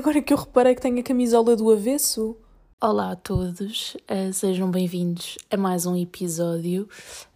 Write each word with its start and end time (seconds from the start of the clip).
Agora 0.00 0.22
que 0.22 0.32
eu 0.32 0.38
reparei 0.38 0.74
que 0.74 0.80
tenho 0.80 0.98
a 0.98 1.02
camisola 1.02 1.54
do 1.54 1.70
avesso. 1.70 2.34
Olá 2.80 3.10
a 3.10 3.16
todos, 3.16 3.98
uh, 4.10 4.32
sejam 4.32 4.70
bem-vindos 4.70 5.36
a 5.50 5.58
mais 5.58 5.84
um 5.84 5.94
episódio. 5.94 6.88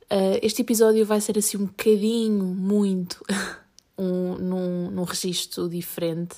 Uh, 0.05 0.41
este 0.41 0.63
episódio 0.63 1.05
vai 1.05 1.21
ser 1.21 1.37
assim 1.37 1.59
um 1.59 1.67
bocadinho, 1.67 2.43
muito, 2.43 3.23
um, 3.99 4.37
num, 4.37 4.91
num 4.91 5.03
registro 5.03 5.69
diferente, 5.69 6.37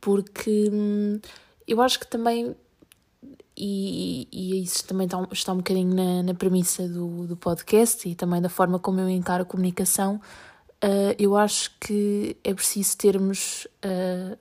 porque 0.00 0.70
hum, 0.72 1.20
eu 1.68 1.80
acho 1.82 2.00
que 2.00 2.08
também, 2.08 2.56
e, 3.56 4.26
e 4.32 4.60
isso 4.60 4.84
também 4.88 5.04
está, 5.04 5.24
está 5.30 5.52
um 5.52 5.58
bocadinho 5.58 5.94
na, 5.94 6.24
na 6.24 6.34
premissa 6.34 6.88
do, 6.88 7.28
do 7.28 7.36
podcast 7.36 8.08
e 8.08 8.16
também 8.16 8.42
da 8.42 8.48
forma 8.48 8.80
como 8.80 8.98
eu 8.98 9.08
encaro 9.08 9.44
a 9.44 9.46
comunicação, 9.46 10.20
uh, 10.82 11.14
eu 11.16 11.36
acho 11.36 11.70
que 11.78 12.36
é 12.42 12.52
preciso 12.52 12.98
termos, 12.98 13.68
uh, 13.84 14.36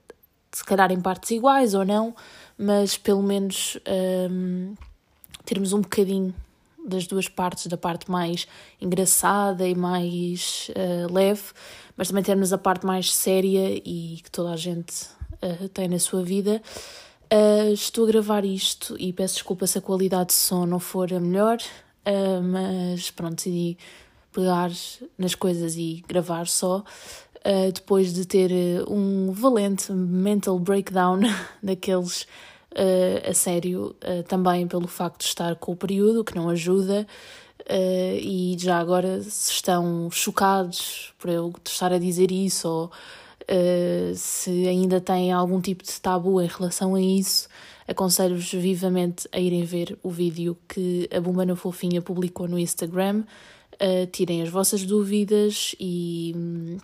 se 0.57 0.63
calhar 0.63 0.91
em 0.91 0.99
partes 0.99 1.29
iguais 1.29 1.75
ou 1.75 1.85
não, 1.85 2.15
mas 2.57 2.97
pelo 2.97 3.21
menos 3.21 3.77
um, 4.31 4.73
termos 5.45 5.71
um 5.71 5.81
bocadinho 5.81 6.33
das 6.83 7.05
duas 7.05 7.29
partes, 7.29 7.67
da 7.67 7.77
parte 7.77 8.09
mais 8.09 8.47
engraçada 8.81 9.67
e 9.67 9.75
mais 9.75 10.71
uh, 10.71 11.13
leve, 11.13 11.43
mas 11.95 12.07
também 12.07 12.23
termos 12.23 12.51
a 12.51 12.57
parte 12.57 12.87
mais 12.87 13.13
séria 13.13 13.79
e 13.85 14.19
que 14.23 14.31
toda 14.31 14.49
a 14.49 14.57
gente 14.57 15.05
uh, 15.43 15.69
tem 15.69 15.87
na 15.87 15.99
sua 15.99 16.23
vida. 16.23 16.59
Uh, 17.31 17.71
estou 17.71 18.05
a 18.05 18.07
gravar 18.07 18.43
isto 18.43 18.95
e 18.99 19.13
peço 19.13 19.35
desculpa 19.35 19.67
se 19.67 19.77
a 19.77 19.81
qualidade 19.81 20.29
de 20.29 20.33
som 20.33 20.65
não 20.65 20.79
for 20.79 21.13
a 21.13 21.19
melhor, 21.19 21.59
mas 22.41 23.11
pronto, 23.11 23.35
decidi 23.35 23.77
pegar 24.37 24.71
nas 25.17 25.33
coisas 25.33 25.75
e 25.75 26.03
gravar 26.07 26.47
só. 26.47 26.83
Uh, 27.45 27.71
depois 27.71 28.13
de 28.13 28.25
ter 28.25 28.51
um 28.89 29.31
valente 29.31 29.91
mental 29.91 30.59
breakdown 30.59 31.19
daqueles 31.63 32.27
uh, 32.77 33.29
a 33.29 33.33
sério, 33.33 33.95
uh, 34.03 34.23
também 34.23 34.67
pelo 34.67 34.87
facto 34.87 35.21
de 35.21 35.25
estar 35.25 35.55
com 35.55 35.71
o 35.71 35.75
período, 35.75 36.23
que 36.23 36.35
não 36.35 36.49
ajuda, 36.49 37.07
uh, 37.61 38.17
e 38.21 38.55
já 38.59 38.77
agora 38.77 39.21
se 39.23 39.51
estão 39.51 40.09
chocados 40.11 41.13
por 41.17 41.29
eu 41.29 41.53
estar 41.65 41.91
a 41.91 41.97
dizer 41.97 42.31
isso, 42.31 42.67
ou 42.69 42.91
se 44.13 44.67
ainda 44.67 44.99
têm 44.99 45.31
algum 45.31 45.61
tipo 45.61 45.81
de 45.81 46.01
tabu 46.01 46.41
em 46.41 46.47
relação 46.47 46.95
a 46.95 47.01
isso, 47.01 47.47
aconselho-vos 47.87 48.51
vivamente 48.51 49.25
a 49.31 49.39
irem 49.39 49.63
ver 49.63 49.97
o 50.03 50.09
vídeo 50.09 50.57
que 50.67 51.07
a 51.15 51.21
Bumba 51.21 51.45
na 51.45 51.55
Fofinha 51.55 52.01
publicou 52.01 52.45
no 52.45 52.59
Instagram. 52.59 53.23
tirem 54.11 54.41
as 54.41 54.49
vossas 54.49 54.83
dúvidas 54.83 55.73
e 55.79 56.77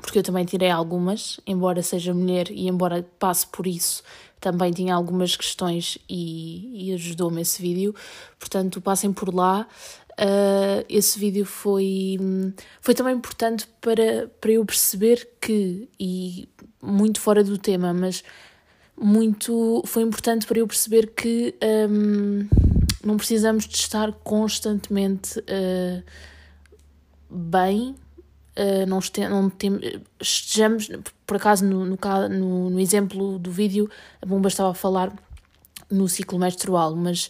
porque 0.00 0.18
eu 0.18 0.22
também 0.22 0.44
tirei 0.44 0.70
algumas, 0.70 1.40
embora 1.46 1.82
seja 1.82 2.12
mulher 2.12 2.50
e 2.50 2.68
embora 2.68 3.06
passe 3.18 3.46
por 3.46 3.66
isso, 3.66 4.02
também 4.40 4.72
tinha 4.72 4.94
algumas 4.94 5.36
questões 5.36 5.96
e, 6.08 6.88
e 6.88 6.92
ajudou-me 6.94 7.40
esse 7.40 7.62
vídeo. 7.62 7.94
Portanto, 8.38 8.80
passem 8.80 9.12
por 9.12 9.34
lá. 9.34 9.66
Uh, 10.12 10.84
esse 10.88 11.18
vídeo 11.18 11.44
foi, 11.44 12.18
foi 12.80 12.94
também 12.94 13.16
importante 13.16 13.66
para, 13.80 14.30
para 14.40 14.52
eu 14.52 14.64
perceber 14.64 15.28
que, 15.40 15.88
e 15.98 16.48
muito 16.82 17.20
fora 17.20 17.42
do 17.42 17.56
tema, 17.56 17.92
mas 17.94 18.22
muito 18.96 19.82
foi 19.86 20.02
importante 20.02 20.46
para 20.46 20.58
eu 20.58 20.66
perceber 20.66 21.14
que 21.14 21.54
um, 21.90 22.46
não 23.04 23.16
precisamos 23.16 23.66
de 23.66 23.76
estar 23.76 24.12
constantemente 24.12 25.38
uh, 25.40 26.04
bem 27.28 27.96
uh, 28.58 28.86
não, 28.86 28.98
este, 28.98 29.26
não 29.28 29.50
tem, 29.50 29.78
estejamos, 30.20 30.88
por 31.26 31.36
acaso 31.36 31.64
no, 31.64 31.84
no, 31.84 32.70
no, 32.70 32.80
exemplo 32.80 33.38
do 33.38 33.50
vídeo, 33.50 33.90
a 34.20 34.26
Bomba 34.26 34.48
estava 34.48 34.70
a 34.70 34.74
falar 34.74 35.12
no 35.90 36.08
ciclo 36.08 36.38
menstrual, 36.38 36.94
mas 36.96 37.28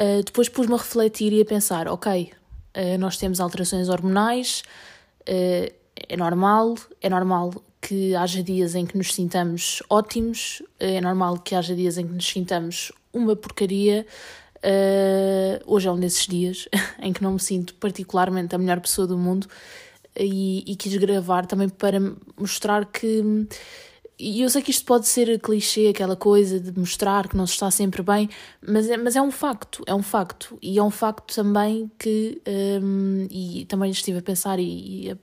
uh, 0.00 0.22
depois 0.24 0.48
pus-me 0.48 0.74
a 0.74 0.78
refletir 0.78 1.32
e 1.32 1.40
a 1.40 1.44
pensar, 1.44 1.88
ok, 1.88 2.32
uh, 2.76 2.98
nós 2.98 3.16
temos 3.16 3.40
alterações 3.40 3.88
hormonais, 3.88 4.62
é 5.26 6.16
normal, 6.16 6.74
é 7.02 7.10
normal 7.10 7.52
que 7.82 8.14
haja 8.14 8.42
dias 8.42 8.74
em 8.74 8.86
que 8.86 8.96
nos 8.96 9.14
sintamos 9.14 9.82
ótimos, 9.90 10.62
é 10.80 11.02
normal 11.02 11.38
que 11.38 11.54
haja 11.54 11.76
dias 11.76 11.98
em 11.98 12.06
que 12.06 12.14
nos 12.14 12.26
sintamos 12.26 12.90
uma 13.12 13.36
porcaria. 13.36 14.06
hoje 15.66 15.86
é 15.86 15.92
um 15.92 16.00
desses 16.00 16.26
dias 16.26 16.66
em 16.98 17.12
que 17.12 17.22
não 17.22 17.32
me 17.32 17.40
sinto 17.40 17.74
particularmente 17.74 18.54
a 18.54 18.58
melhor 18.58 18.80
pessoa 18.80 19.06
do 19.06 19.18
mundo 19.18 19.46
e, 20.18 20.64
e 20.66 20.76
quis 20.76 20.96
gravar 20.96 21.46
também 21.46 21.68
para 21.68 21.98
mostrar 22.36 22.84
que. 22.86 23.46
E 24.18 24.42
eu 24.42 24.50
sei 24.50 24.62
que 24.62 24.72
isto 24.72 24.84
pode 24.84 25.06
ser 25.06 25.38
clichê, 25.38 25.86
aquela 25.88 26.16
coisa 26.16 26.58
de 26.58 26.76
mostrar 26.76 27.28
que 27.28 27.36
não 27.36 27.46
se 27.46 27.52
está 27.52 27.70
sempre 27.70 28.02
bem, 28.02 28.28
mas 28.60 28.90
é, 28.90 28.96
mas 28.96 29.14
é 29.14 29.22
um 29.22 29.30
facto, 29.30 29.84
é 29.86 29.94
um 29.94 30.02
facto. 30.02 30.58
E 30.60 30.76
é 30.76 30.82
um 30.82 30.90
facto 30.90 31.32
também 31.32 31.88
que, 31.96 32.42
um, 32.82 33.28
e 33.30 33.64
também 33.66 33.92
estive 33.92 34.18
a 34.18 34.22
pensar 34.22 34.58
e, 34.58 35.06
e, 35.06 35.10
a, 35.12 35.16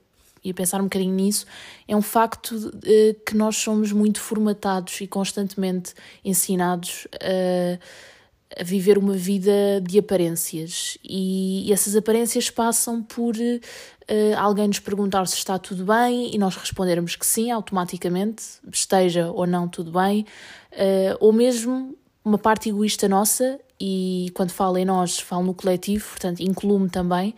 e, 0.45 0.49
a, 0.49 0.53
pensar 0.53 0.79
um 0.79 0.85
bocadinho 0.85 1.13
nisso, 1.13 1.45
é 1.85 1.93
um 1.93 2.01
facto 2.01 2.55
uh, 2.55 3.25
que 3.25 3.35
nós 3.35 3.57
somos 3.57 3.91
muito 3.91 4.21
formatados 4.21 5.01
e 5.01 5.07
constantemente 5.07 5.93
ensinados 6.23 7.05
a. 7.21 7.75
Uh, 7.75 8.14
a 8.59 8.63
viver 8.63 8.97
uma 8.97 9.13
vida 9.13 9.51
de 9.81 9.99
aparências. 9.99 10.97
E, 11.03 11.71
essas 11.71 11.95
aparências 11.95 12.49
passam 12.49 13.03
por 13.03 13.35
uh, 13.35 14.37
alguém 14.37 14.67
nos 14.67 14.79
perguntar 14.79 15.27
se 15.27 15.35
está 15.35 15.59
tudo 15.59 15.85
bem 15.85 16.33
e 16.33 16.37
nós 16.37 16.55
respondermos 16.55 17.15
que 17.15 17.25
sim, 17.25 17.51
automaticamente, 17.51 18.43
esteja 18.71 19.31
ou 19.31 19.45
não 19.45 19.67
tudo 19.67 19.91
bem, 19.91 20.25
uh, 20.71 21.17
ou 21.19 21.33
mesmo 21.33 21.97
uma 22.23 22.37
parte 22.37 22.69
egoísta 22.69 23.07
nossa, 23.07 23.59
e 23.79 24.31
quando 24.33 24.51
falo 24.51 24.77
em 24.77 24.85
nós, 24.85 25.19
falo 25.19 25.43
no 25.43 25.53
coletivo, 25.53 26.07
portanto, 26.09 26.39
incluo-me 26.39 26.89
também, 26.89 27.35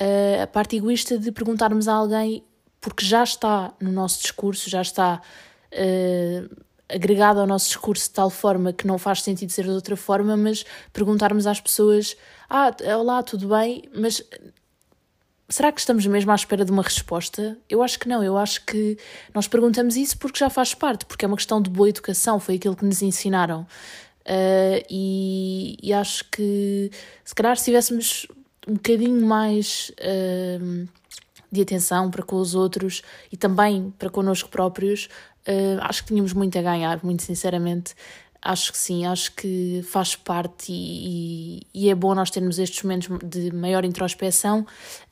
uh, 0.00 0.42
a 0.42 0.46
parte 0.46 0.76
egoísta 0.76 1.18
de 1.18 1.32
perguntarmos 1.32 1.88
a 1.88 1.94
alguém, 1.94 2.44
porque 2.80 3.04
já 3.04 3.24
está 3.24 3.74
no 3.80 3.90
nosso 3.90 4.20
discurso, 4.20 4.70
já 4.70 4.82
está 4.82 5.20
agregado 6.92 7.40
ao 7.40 7.46
nosso 7.46 7.66
discurso 7.66 8.08
de 8.08 8.14
tal 8.14 8.30
forma 8.30 8.72
que 8.72 8.86
não 8.86 8.98
faz 8.98 9.22
sentido 9.22 9.50
ser 9.50 9.64
de 9.64 9.70
outra 9.70 9.96
forma, 9.96 10.36
mas 10.36 10.64
perguntarmos 10.92 11.46
às 11.46 11.60
pessoas: 11.60 12.16
Ah, 12.48 12.74
olá, 12.96 13.22
tudo 13.22 13.48
bem, 13.48 13.84
mas 13.94 14.22
será 15.48 15.70
que 15.70 15.80
estamos 15.80 16.06
mesmo 16.06 16.32
à 16.32 16.34
espera 16.34 16.64
de 16.64 16.72
uma 16.72 16.82
resposta? 16.82 17.58
Eu 17.68 17.82
acho 17.82 17.98
que 17.98 18.08
não, 18.08 18.22
eu 18.22 18.36
acho 18.36 18.64
que 18.64 18.96
nós 19.34 19.46
perguntamos 19.46 19.96
isso 19.96 20.16
porque 20.18 20.38
já 20.38 20.48
faz 20.48 20.74
parte, 20.74 21.04
porque 21.04 21.24
é 21.24 21.28
uma 21.28 21.36
questão 21.36 21.60
de 21.60 21.70
boa 21.70 21.88
educação, 21.88 22.40
foi 22.40 22.56
aquilo 22.56 22.74
que 22.74 22.84
nos 22.84 23.02
ensinaram. 23.02 23.66
Uh, 24.22 24.78
e, 24.88 25.76
e, 25.82 25.92
acho 25.92 26.24
que 26.30 26.90
se 27.24 27.34
calhar 27.34 27.56
se 27.56 27.64
tivéssemos 27.64 28.28
um 28.68 28.74
bocadinho 28.74 29.26
mais 29.26 29.90
uh, 29.98 30.88
de 31.52 31.60
atenção 31.60 32.10
para 32.10 32.22
com 32.22 32.36
os 32.36 32.54
outros 32.54 33.02
e 33.30 33.36
também 33.36 33.92
para 33.98 34.08
connosco 34.08 34.48
próprios, 34.48 35.08
Uh, 35.42 35.78
acho 35.80 36.02
que 36.02 36.08
tínhamos 36.08 36.32
muito 36.32 36.56
a 36.58 36.62
ganhar, 36.62 37.02
muito 37.02 37.22
sinceramente. 37.22 37.94
Acho 38.40 38.72
que 38.72 38.78
sim, 38.78 39.06
acho 39.06 39.32
que 39.36 39.82
faz 39.88 40.16
parte 40.16 40.72
e, 40.72 41.60
e, 41.74 41.84
e 41.86 41.90
é 41.90 41.94
bom 41.94 42.12
nós 42.12 42.28
termos 42.28 42.58
estes 42.58 42.82
momentos 42.82 43.08
de 43.24 43.52
maior 43.54 43.84
introspeção. 43.84 44.60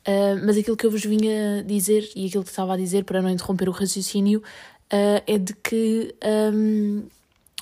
Uh, 0.06 0.44
mas 0.44 0.56
aquilo 0.56 0.76
que 0.76 0.86
eu 0.86 0.90
vos 0.90 1.04
vinha 1.04 1.62
dizer 1.64 2.08
e 2.16 2.26
aquilo 2.26 2.42
que 2.42 2.50
estava 2.50 2.74
a 2.74 2.76
dizer, 2.76 3.04
para 3.04 3.22
não 3.22 3.30
interromper 3.30 3.68
o 3.68 3.72
raciocínio, 3.72 4.40
uh, 4.92 5.22
é 5.26 5.38
de 5.38 5.54
que. 5.54 6.14
Um, 6.54 7.04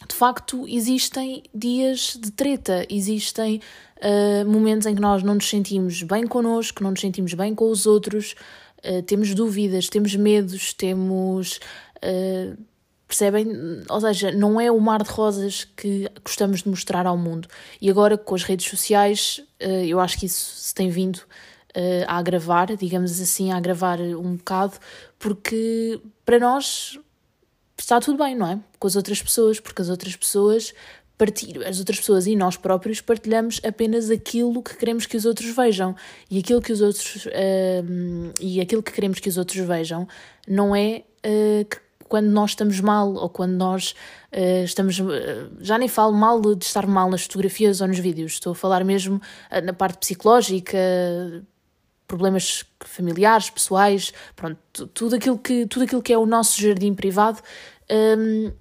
de 0.08 0.14
facto, 0.14 0.64
existem 0.68 1.42
dias 1.52 2.16
de 2.22 2.30
treta, 2.30 2.86
existem 2.88 3.60
uh, 3.96 4.48
momentos 4.48 4.86
em 4.86 4.94
que 4.94 5.00
nós 5.00 5.24
não 5.24 5.34
nos 5.34 5.48
sentimos 5.48 6.04
bem 6.04 6.24
connosco, 6.24 6.84
não 6.84 6.92
nos 6.92 7.00
sentimos 7.00 7.34
bem 7.34 7.52
com 7.52 7.68
os 7.68 7.84
outros, 7.84 8.36
uh, 8.84 9.02
temos 9.02 9.34
dúvidas, 9.34 9.88
temos 9.88 10.14
medos, 10.14 10.72
temos 10.72 11.60
Uh, 11.98 12.56
percebem? 13.06 13.46
Ou 13.88 14.00
seja, 14.00 14.30
não 14.30 14.60
é 14.60 14.70
o 14.70 14.78
mar 14.78 15.02
de 15.02 15.10
rosas 15.10 15.64
que 15.64 16.08
gostamos 16.22 16.62
de 16.62 16.69
mostrar 16.69 17.06
ao 17.06 17.16
mundo. 17.16 17.48
E 17.80 17.90
agora 17.90 18.16
com 18.16 18.34
as 18.34 18.42
redes 18.42 18.66
sociais, 18.66 19.40
uh, 19.62 19.84
eu 19.84 19.98
acho 19.98 20.19
que 20.19 20.26
isso 20.26 20.56
se 20.56 20.75
tem 20.75 20.90
vindo 20.90 21.20
a 22.08 22.19
agravar, 22.19 22.75
digamos 22.76 23.20
assim, 23.20 23.52
a 23.52 23.56
agravar 23.56 24.00
um 24.00 24.34
bocado, 24.34 24.72
porque 25.16 26.00
para 26.24 26.36
nós 26.40 26.98
está 27.78 28.00
tudo 28.00 28.19
bem, 28.19 28.34
não 28.34 28.48
é? 28.48 28.58
Com 28.81 28.88
as 28.88 28.96
outras 28.96 29.22
pessoas, 29.22 29.60
porque 29.60 29.82
as 29.82 29.88
outras 29.88 30.16
pessoas 30.16 30.74
partilham, 31.19 31.67
as 31.67 31.81
outras 31.81 31.99
pessoas 31.99 32.26
e 32.26 32.37
nós 32.37 32.56
próprios 32.56 33.00
partilhamos 33.00 33.61
apenas 33.67 34.09
aquilo 34.09 34.62
que 34.62 34.76
queremos 34.76 35.05
que 35.05 35.17
os 35.17 35.26
outros 35.26 35.55
vejam. 35.55 35.94
E 36.31 36.38
aquilo 36.38 36.62
que 36.62 36.73
os 36.73 36.81
outros 36.81 37.26
uh, 37.26 38.32
e 38.41 38.61
aquilo 38.61 38.82
que 38.82 38.93
queremos 38.93 39.19
que 39.19 39.29
os 39.29 39.37
outros 39.37 39.59
vejam 39.67 40.06
não 40.47 40.75
é 40.75 41.03
uh, 41.26 41.65
que 41.65 41.88
quando 42.09 42.29
nós 42.29 42.50
estamos 42.50 42.81
mal 42.81 43.12
ou 43.12 43.29
quando 43.29 43.53
nós 43.53 43.94
uh, 44.32 44.65
estamos. 44.65 44.99
Uh, 44.99 45.50
já 45.61 45.76
nem 45.76 45.88
falo 45.88 46.12
mal 46.12 46.41
de 46.41 46.65
estar 46.65 46.87
mal 46.87 47.11
nas 47.11 47.23
fotografias 47.23 47.81
ou 47.81 47.88
nos 47.88 47.99
vídeos, 47.99 48.32
estou 48.32 48.53
a 48.53 48.55
falar 48.55 48.82
mesmo 48.85 49.17
uh, 49.17 49.65
na 49.65 49.73
parte 49.73 49.99
psicológica, 49.99 50.79
problemas 52.06 52.65
familiares, 52.81 53.50
pessoais, 53.50 54.12
pronto, 54.35 54.87
tudo 54.94 55.17
aquilo 55.17 55.38
que, 55.38 55.67
tudo 55.67 55.85
aquilo 55.85 56.03
que 56.03 56.12
é 56.12 56.19
o 56.19 56.25
nosso 56.25 56.61
jardim 56.61 56.94
privado. 56.94 57.41
Um, 57.91 58.47
ehm, 58.47 58.53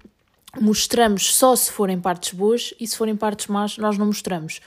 mostramos 0.60 1.34
só 1.34 1.54
se 1.56 1.70
forem 1.70 2.00
partes 2.00 2.32
boas 2.32 2.74
e 2.78 2.86
se 2.86 2.96
forem 2.96 3.16
partes 3.16 3.46
más, 3.46 3.78
nós 3.78 3.96
não 3.96 4.06
mostramos. 4.06 4.60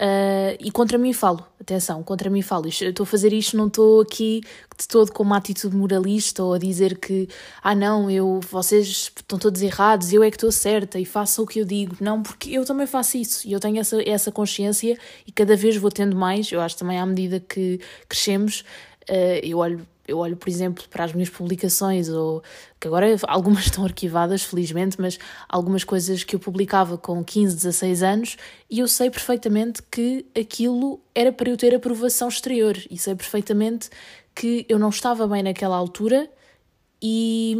Uh, 0.00 0.56
e 0.58 0.70
contra 0.70 0.96
mim 0.96 1.12
falo, 1.12 1.46
atenção, 1.60 2.02
contra 2.02 2.30
mim 2.30 2.40
falo. 2.40 2.66
Estou 2.66 3.04
a 3.04 3.06
fazer 3.06 3.34
isto, 3.34 3.54
não 3.54 3.66
estou 3.66 4.00
aqui 4.00 4.40
de 4.78 4.88
todo 4.88 5.12
com 5.12 5.22
uma 5.22 5.36
atitude 5.36 5.76
moralista 5.76 6.42
ou 6.42 6.54
a 6.54 6.58
dizer 6.58 6.96
que, 6.96 7.28
ah, 7.62 7.74
não, 7.74 8.10
eu, 8.10 8.40
vocês 8.50 9.12
estão 9.14 9.38
todos 9.38 9.60
errados, 9.60 10.10
eu 10.10 10.22
é 10.22 10.30
que 10.30 10.36
estou 10.36 10.50
certa 10.50 10.98
e 10.98 11.04
façam 11.04 11.44
o 11.44 11.46
que 11.46 11.60
eu 11.60 11.66
digo. 11.66 11.98
Não, 12.00 12.22
porque 12.22 12.50
eu 12.50 12.64
também 12.64 12.86
faço 12.86 13.18
isso 13.18 13.46
e 13.46 13.52
eu 13.52 13.60
tenho 13.60 13.78
essa, 13.78 14.00
essa 14.08 14.32
consciência 14.32 14.98
e 15.26 15.32
cada 15.32 15.54
vez 15.54 15.76
vou 15.76 15.90
tendo 15.90 16.16
mais. 16.16 16.50
Eu 16.50 16.62
acho 16.62 16.78
também 16.78 16.98
à 16.98 17.04
medida 17.04 17.38
que 17.38 17.78
crescemos, 18.08 18.64
uh, 19.06 19.40
eu 19.42 19.58
olho 19.58 19.86
eu 20.10 20.18
olho, 20.18 20.36
por 20.36 20.48
exemplo, 20.48 20.84
para 20.90 21.04
as 21.04 21.12
minhas 21.12 21.28
publicações, 21.28 22.08
ou 22.08 22.42
que 22.78 22.86
agora 22.86 23.06
algumas 23.28 23.64
estão 23.64 23.84
arquivadas, 23.84 24.42
felizmente, 24.42 25.00
mas 25.00 25.18
algumas 25.48 25.84
coisas 25.84 26.24
que 26.24 26.36
eu 26.36 26.40
publicava 26.40 26.98
com 26.98 27.24
15, 27.24 27.56
16 27.56 28.02
anos, 28.02 28.36
e 28.68 28.80
eu 28.80 28.88
sei 28.88 29.10
perfeitamente 29.10 29.82
que 29.90 30.26
aquilo 30.38 31.00
era 31.14 31.32
para 31.32 31.48
eu 31.48 31.56
ter 31.56 31.74
aprovação 31.74 32.28
exterior, 32.28 32.76
e 32.90 32.98
sei 32.98 33.14
perfeitamente 33.14 33.88
que 34.34 34.66
eu 34.68 34.78
não 34.78 34.88
estava 34.88 35.26
bem 35.26 35.42
naquela 35.42 35.76
altura, 35.76 36.28
e, 37.02 37.56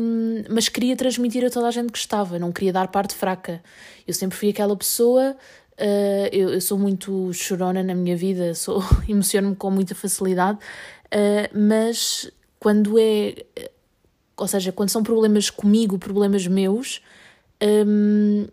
mas 0.51 0.69
queria 0.69 0.95
transmitir 0.95 1.45
a 1.45 1.51
toda 1.51 1.69
a 1.69 1.71
gente 1.71 1.91
que 1.91 1.99
estava, 1.99 2.39
não 2.39 2.53
queria 2.53 2.73
dar 2.73 2.89
parte 2.89 3.15
fraca. 3.15 3.63
Eu 4.07 4.13
sempre 4.13 4.37
fui 4.37 4.51
aquela 4.51 4.77
pessoa. 4.77 5.35
Uh, 5.81 6.29
eu, 6.31 6.51
eu, 6.51 6.61
sou 6.61 6.79
muito 6.79 7.33
chorona 7.33 7.83
na 7.83 7.95
minha 7.95 8.15
vida, 8.15 8.53
sou 8.55 8.85
emociono-me 9.09 9.57
com 9.57 9.71
muita 9.71 9.95
facilidade, 9.95 10.59
uh, 10.59 11.59
mas 11.59 12.31
quando 12.61 12.99
é. 12.99 13.35
Ou 14.37 14.47
seja, 14.47 14.71
quando 14.71 14.91
são 14.91 15.03
problemas 15.03 15.51
comigo, 15.51 15.99
problemas 15.99 16.47
meus, 16.47 17.03
hum, 17.63 18.47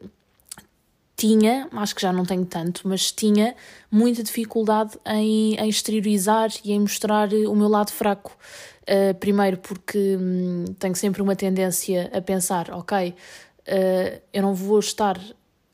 tinha, 1.15 1.67
acho 1.71 1.95
que 1.95 2.01
já 2.01 2.13
não 2.13 2.25
tenho 2.25 2.45
tanto, 2.45 2.87
mas 2.87 3.11
tinha 3.11 3.55
muita 3.89 4.21
dificuldade 4.21 4.97
em, 5.05 5.55
em 5.55 5.69
exteriorizar 5.69 6.49
e 6.63 6.71
em 6.71 6.79
mostrar 6.79 7.33
o 7.33 7.55
meu 7.55 7.67
lado 7.67 7.91
fraco. 7.91 8.37
Uh, 8.83 9.13
primeiro, 9.15 9.57
porque 9.57 10.17
hum, 10.17 10.65
tenho 10.79 10.95
sempre 10.95 11.21
uma 11.21 11.35
tendência 11.35 12.09
a 12.13 12.21
pensar: 12.21 12.69
ok, 12.71 13.09
uh, 13.09 14.21
eu 14.31 14.41
não 14.41 14.53
vou 14.53 14.79
estar 14.79 15.19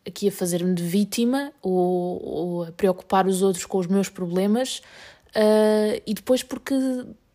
aqui 0.07 0.29
a 0.29 0.31
fazer-me 0.31 0.73
de 0.73 0.83
vítima 0.83 1.51
ou, 1.61 2.25
ou, 2.25 2.63
a 2.63 2.71
preocupar 2.71 3.27
os 3.27 3.41
outros 3.41 3.65
com 3.65 3.77
os 3.77 3.87
meus 3.87 4.09
problemas, 4.09 4.79
uh, 5.35 6.01
e 6.07 6.13
depois 6.13 6.41
porque 6.41 6.73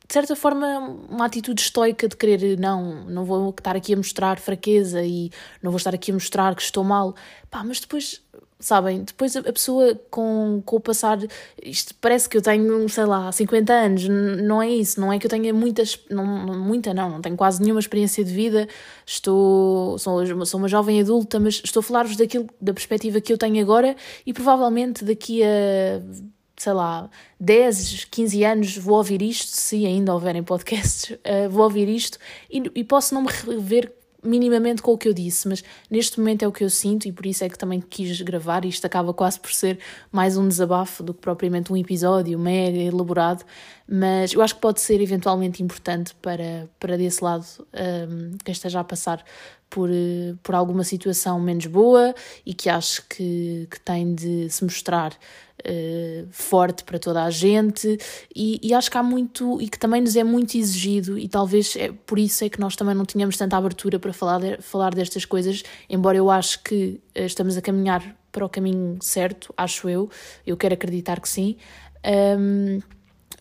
de 0.08 0.14
certa 0.14 0.34
forma, 0.34 0.78
uma 1.10 1.26
atitude 1.26 1.60
estoica 1.60 2.08
de 2.08 2.16
querer, 2.16 2.58
não, 2.58 3.04
não 3.04 3.26
vou 3.26 3.50
estar 3.50 3.76
aqui 3.76 3.92
a 3.92 3.96
mostrar 3.96 4.40
fraqueza 4.40 5.02
e 5.04 5.30
não 5.62 5.70
vou 5.70 5.76
estar 5.76 5.94
aqui 5.94 6.10
a 6.10 6.14
mostrar 6.14 6.54
que 6.54 6.62
estou 6.62 6.82
mal. 6.82 7.14
Pá, 7.50 7.62
mas 7.62 7.78
depois, 7.78 8.22
sabem, 8.58 9.04
depois 9.04 9.36
a 9.36 9.42
pessoa 9.42 10.00
com, 10.10 10.62
com 10.64 10.76
o 10.76 10.80
passar, 10.80 11.18
isto 11.62 11.94
parece 12.00 12.26
que 12.26 12.38
eu 12.38 12.42
tenho, 12.42 12.88
sei 12.88 13.04
lá, 13.04 13.30
50 13.30 13.70
anos, 13.70 14.08
não 14.08 14.62
é 14.62 14.70
isso, 14.70 14.98
não 14.98 15.12
é 15.12 15.18
que 15.18 15.26
eu 15.26 15.30
tenha 15.30 15.52
muitas, 15.52 15.98
não, 16.10 16.24
muita 16.56 16.94
não, 16.94 17.10
não 17.10 17.20
tenho 17.20 17.36
quase 17.36 17.60
nenhuma 17.60 17.80
experiência 17.80 18.24
de 18.24 18.32
vida, 18.32 18.66
estou, 19.04 19.98
sou, 19.98 20.46
sou 20.46 20.58
uma 20.58 20.68
jovem 20.68 21.02
adulta, 21.02 21.38
mas 21.38 21.60
estou 21.62 21.80
a 21.80 21.82
falar-vos 21.82 22.16
daquilo, 22.16 22.46
da 22.58 22.72
perspectiva 22.72 23.20
que 23.20 23.30
eu 23.30 23.36
tenho 23.36 23.60
agora 23.60 23.94
e 24.24 24.32
provavelmente 24.32 25.04
daqui 25.04 25.42
a 25.42 26.00
sei 26.58 26.72
lá, 26.72 27.08
10, 27.40 28.04
15 28.04 28.44
anos 28.44 28.76
vou 28.76 28.96
ouvir 28.96 29.22
isto, 29.22 29.56
se 29.56 29.86
ainda 29.86 30.12
houverem 30.12 30.42
podcasts, 30.42 31.10
uh, 31.10 31.48
vou 31.50 31.64
ouvir 31.64 31.88
isto 31.88 32.18
e, 32.50 32.62
e, 32.74 32.84
posso 32.84 33.14
não 33.14 33.22
me 33.22 33.28
rever 33.28 33.92
minimamente 34.22 34.82
com 34.82 34.92
o 34.92 34.98
que 34.98 35.08
eu 35.08 35.14
disse, 35.14 35.46
mas 35.46 35.62
neste 35.88 36.18
momento 36.18 36.44
é 36.44 36.48
o 36.48 36.52
que 36.52 36.64
eu 36.64 36.70
sinto 36.70 37.06
e 37.06 37.12
por 37.12 37.24
isso 37.24 37.44
é 37.44 37.48
que 37.48 37.56
também 37.56 37.80
quis 37.80 38.20
gravar. 38.20 38.64
Isto 38.64 38.84
acaba 38.84 39.14
quase 39.14 39.38
por 39.38 39.52
ser 39.52 39.78
mais 40.10 40.36
um 40.36 40.48
desabafo 40.48 41.02
do 41.04 41.14
que 41.14 41.20
propriamente 41.20 41.72
um 41.72 41.76
episódio 41.76 42.36
mega 42.38 42.78
elaborado, 42.78 43.44
mas 43.88 44.32
eu 44.32 44.42
acho 44.42 44.56
que 44.56 44.60
pode 44.60 44.80
ser 44.80 45.00
eventualmente 45.00 45.62
importante 45.62 46.14
para, 46.20 46.68
para 46.80 46.96
desse 46.96 47.22
lado 47.22 47.46
um, 48.10 48.36
quem 48.44 48.52
esteja 48.52 48.80
a 48.80 48.84
passar 48.84 49.24
por, 49.70 49.88
eh, 49.90 50.34
por 50.42 50.54
alguma 50.54 50.82
situação 50.82 51.38
menos 51.38 51.66
boa 51.66 52.14
e 52.44 52.54
que 52.54 52.68
acho 52.68 53.06
que, 53.08 53.68
que 53.70 53.80
tem 53.80 54.14
de 54.14 54.48
se 54.50 54.64
mostrar 54.64 55.16
uh, 55.66 56.28
forte 56.30 56.84
para 56.84 56.98
toda 56.98 57.24
a 57.24 57.30
gente 57.30 57.98
e, 58.34 58.60
e, 58.62 58.74
acho 58.74 58.90
que 58.90 58.98
há 58.98 59.02
muito 59.02 59.60
e 59.60 59.68
que 59.68 59.78
também 59.78 60.00
nos 60.00 60.16
é 60.16 60.24
muito 60.24 60.56
exigido 60.56 61.18
e 61.18 61.28
talvez 61.28 61.76
é 61.76 61.92
por 62.06 62.18
isso 62.18 62.44
é 62.44 62.48
que 62.48 62.60
nós 62.60 62.76
também 62.76 62.94
não 62.94 63.04
tínhamos 63.04 63.36
tanta 63.36 63.56
abertura 63.56 63.98
para 63.98 64.12
falar, 64.12 64.38
de, 64.38 64.62
falar 64.62 64.94
destas 64.94 65.24
coisas, 65.24 65.62
embora 65.88 66.16
eu 66.16 66.30
acho 66.30 66.62
que 66.62 67.00
uh, 67.16 67.22
estamos 67.22 67.56
a 67.56 67.62
caminhar 67.62 68.16
para 68.30 68.44
o 68.44 68.48
caminho 68.48 68.98
certo, 69.00 69.52
acho 69.56 69.88
eu, 69.88 70.10
eu 70.46 70.56
quero 70.56 70.74
acreditar 70.74 71.20
que 71.20 71.28
sim. 71.28 71.56
Um, 72.38 72.80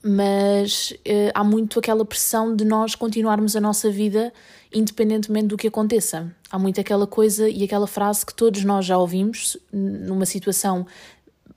mas 0.03 0.91
uh, 0.91 1.31
há 1.33 1.43
muito 1.43 1.79
aquela 1.79 2.05
pressão 2.05 2.55
de 2.55 2.63
nós 2.63 2.95
continuarmos 2.95 3.55
a 3.55 3.61
nossa 3.61 3.89
vida 3.89 4.31
independentemente 4.73 5.47
do 5.47 5.57
que 5.57 5.67
aconteça. 5.67 6.33
Há 6.49 6.59
muito 6.59 6.79
aquela 6.79 7.07
coisa 7.07 7.49
e 7.49 7.63
aquela 7.63 7.87
frase 7.87 8.25
que 8.25 8.33
todos 8.33 8.63
nós 8.63 8.85
já 8.85 8.97
ouvimos 8.97 9.57
numa 9.71 10.25
situação 10.25 10.85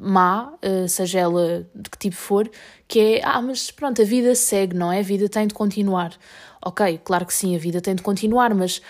má, 0.00 0.55
uh, 0.55 0.88
seja 0.88 1.20
ela 1.20 1.69
de 1.75 1.91
que 1.91 1.99
tipo 1.99 2.17
for, 2.17 2.50
que 2.88 2.99
é, 2.99 3.20
ah, 3.23 3.43
mas 3.43 3.70
pronto, 3.70 4.00
a 4.00 4.05
vida 4.05 4.35
segue, 4.35 4.75
não 4.75 4.91
é? 4.91 5.00
A 5.00 5.02
vida 5.02 5.29
tem 5.29 5.47
de 5.47 5.52
continuar. 5.52 6.17
Ok, 6.64 7.00
claro 7.05 7.26
que 7.26 7.35
sim, 7.35 7.55
a 7.55 7.58
vida 7.58 7.81
tem 7.81 7.94
de 7.94 8.02
continuar, 8.02 8.55
mas 8.55 8.81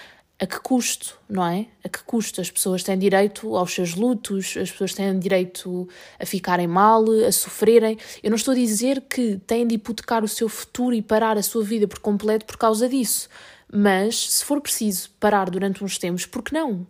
a 0.41 0.47
que 0.47 0.59
custo, 0.61 1.19
não 1.29 1.45
é? 1.45 1.67
A 1.85 1.89
que 1.89 2.03
custo? 2.05 2.41
As 2.41 2.51
pessoas 2.51 2.83
têm 2.83 2.97
direito 2.97 3.57
aos 3.57 3.75
seus 3.75 3.95
lutos, 3.95 4.57
as 4.57 4.71
pessoas 4.71 4.95
têm 4.95 5.19
direito 5.19 5.87
a 6.19 6.25
ficarem 6.25 6.67
mal, 6.67 7.05
a 7.27 7.31
sofrerem. 7.31 7.99
Eu 8.23 8.31
não 8.31 8.37
estou 8.37 8.53
a 8.53 8.55
dizer 8.55 9.03
que 9.03 9.37
têm 9.47 9.67
de 9.67 9.75
hipotecar 9.75 10.25
o 10.25 10.29
seu 10.29 10.49
futuro 10.49 10.95
e 10.95 11.03
parar 11.03 11.37
a 11.37 11.43
sua 11.43 11.63
vida 11.63 11.87
por 11.87 11.99
completo 11.99 12.47
por 12.47 12.57
causa 12.57 12.89
disso. 12.89 13.29
Mas, 13.71 14.31
se 14.33 14.45
for 14.45 14.61
preciso 14.61 15.11
parar 15.21 15.51
durante 15.51 15.85
uns 15.85 15.99
tempos, 15.99 16.25
por 16.25 16.43
que 16.43 16.55
não? 16.55 16.87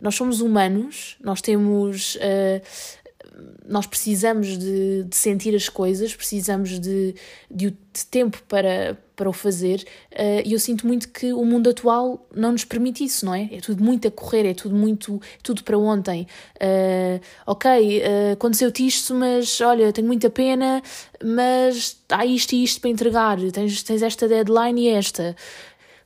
Nós 0.00 0.14
somos 0.14 0.40
humanos, 0.40 1.16
nós 1.20 1.40
temos 1.40 2.16
uh, 2.16 2.60
nós 3.66 3.86
precisamos 3.86 4.58
de, 4.58 5.04
de, 5.04 5.16
sentir 5.16 5.54
as 5.54 5.68
coisas, 5.68 6.14
precisamos 6.14 6.78
de, 6.78 7.14
de, 7.50 7.70
de 7.70 8.06
tempo 8.10 8.42
para, 8.48 8.98
para 9.16 9.28
o 9.28 9.32
fazer, 9.32 9.86
uh, 10.12 10.42
e 10.44 10.52
eu 10.52 10.58
sinto 10.58 10.86
muito 10.86 11.08
que 11.08 11.32
o 11.32 11.44
mundo 11.44 11.70
atual 11.70 12.26
não 12.34 12.52
nos 12.52 12.64
permite 12.64 13.04
isso, 13.04 13.24
não 13.24 13.34
é? 13.34 13.48
É 13.52 13.60
tudo 13.60 13.82
muito 13.82 14.06
a 14.06 14.10
correr, 14.10 14.46
é 14.46 14.54
tudo 14.54 14.74
muito, 14.74 15.20
tudo 15.42 15.64
para 15.64 15.78
ontem. 15.78 16.26
Uh, 16.56 17.20
ok, 17.46 18.00
uh, 18.00 18.32
aconteceu-te 18.32 18.86
isto, 18.86 19.14
mas 19.14 19.60
olha, 19.60 19.92
tenho 19.92 20.06
muita 20.06 20.28
pena, 20.28 20.82
mas 21.22 22.02
há 22.10 22.26
isto 22.26 22.52
e 22.52 22.62
isto 22.62 22.80
para 22.80 22.90
entregar, 22.90 23.38
tens, 23.52 23.82
tens 23.82 24.02
esta 24.02 24.28
deadline 24.28 24.82
e 24.82 24.88
esta. 24.88 25.34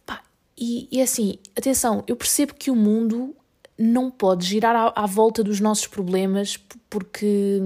Pá, 0.05 0.23
e, 0.57 0.89
e 0.93 1.03
assim, 1.03 1.39
atenção, 1.57 2.05
eu 2.07 2.15
percebo 2.15 2.55
que 2.55 2.71
o 2.71 2.77
mundo 2.77 3.35
não 3.79 4.11
pode 4.11 4.47
girar 4.47 4.75
à, 4.75 4.93
à 4.95 5.07
volta 5.07 5.43
dos 5.43 5.61
nossos 5.61 5.87
problemas 5.87 6.59
porque 6.89 7.61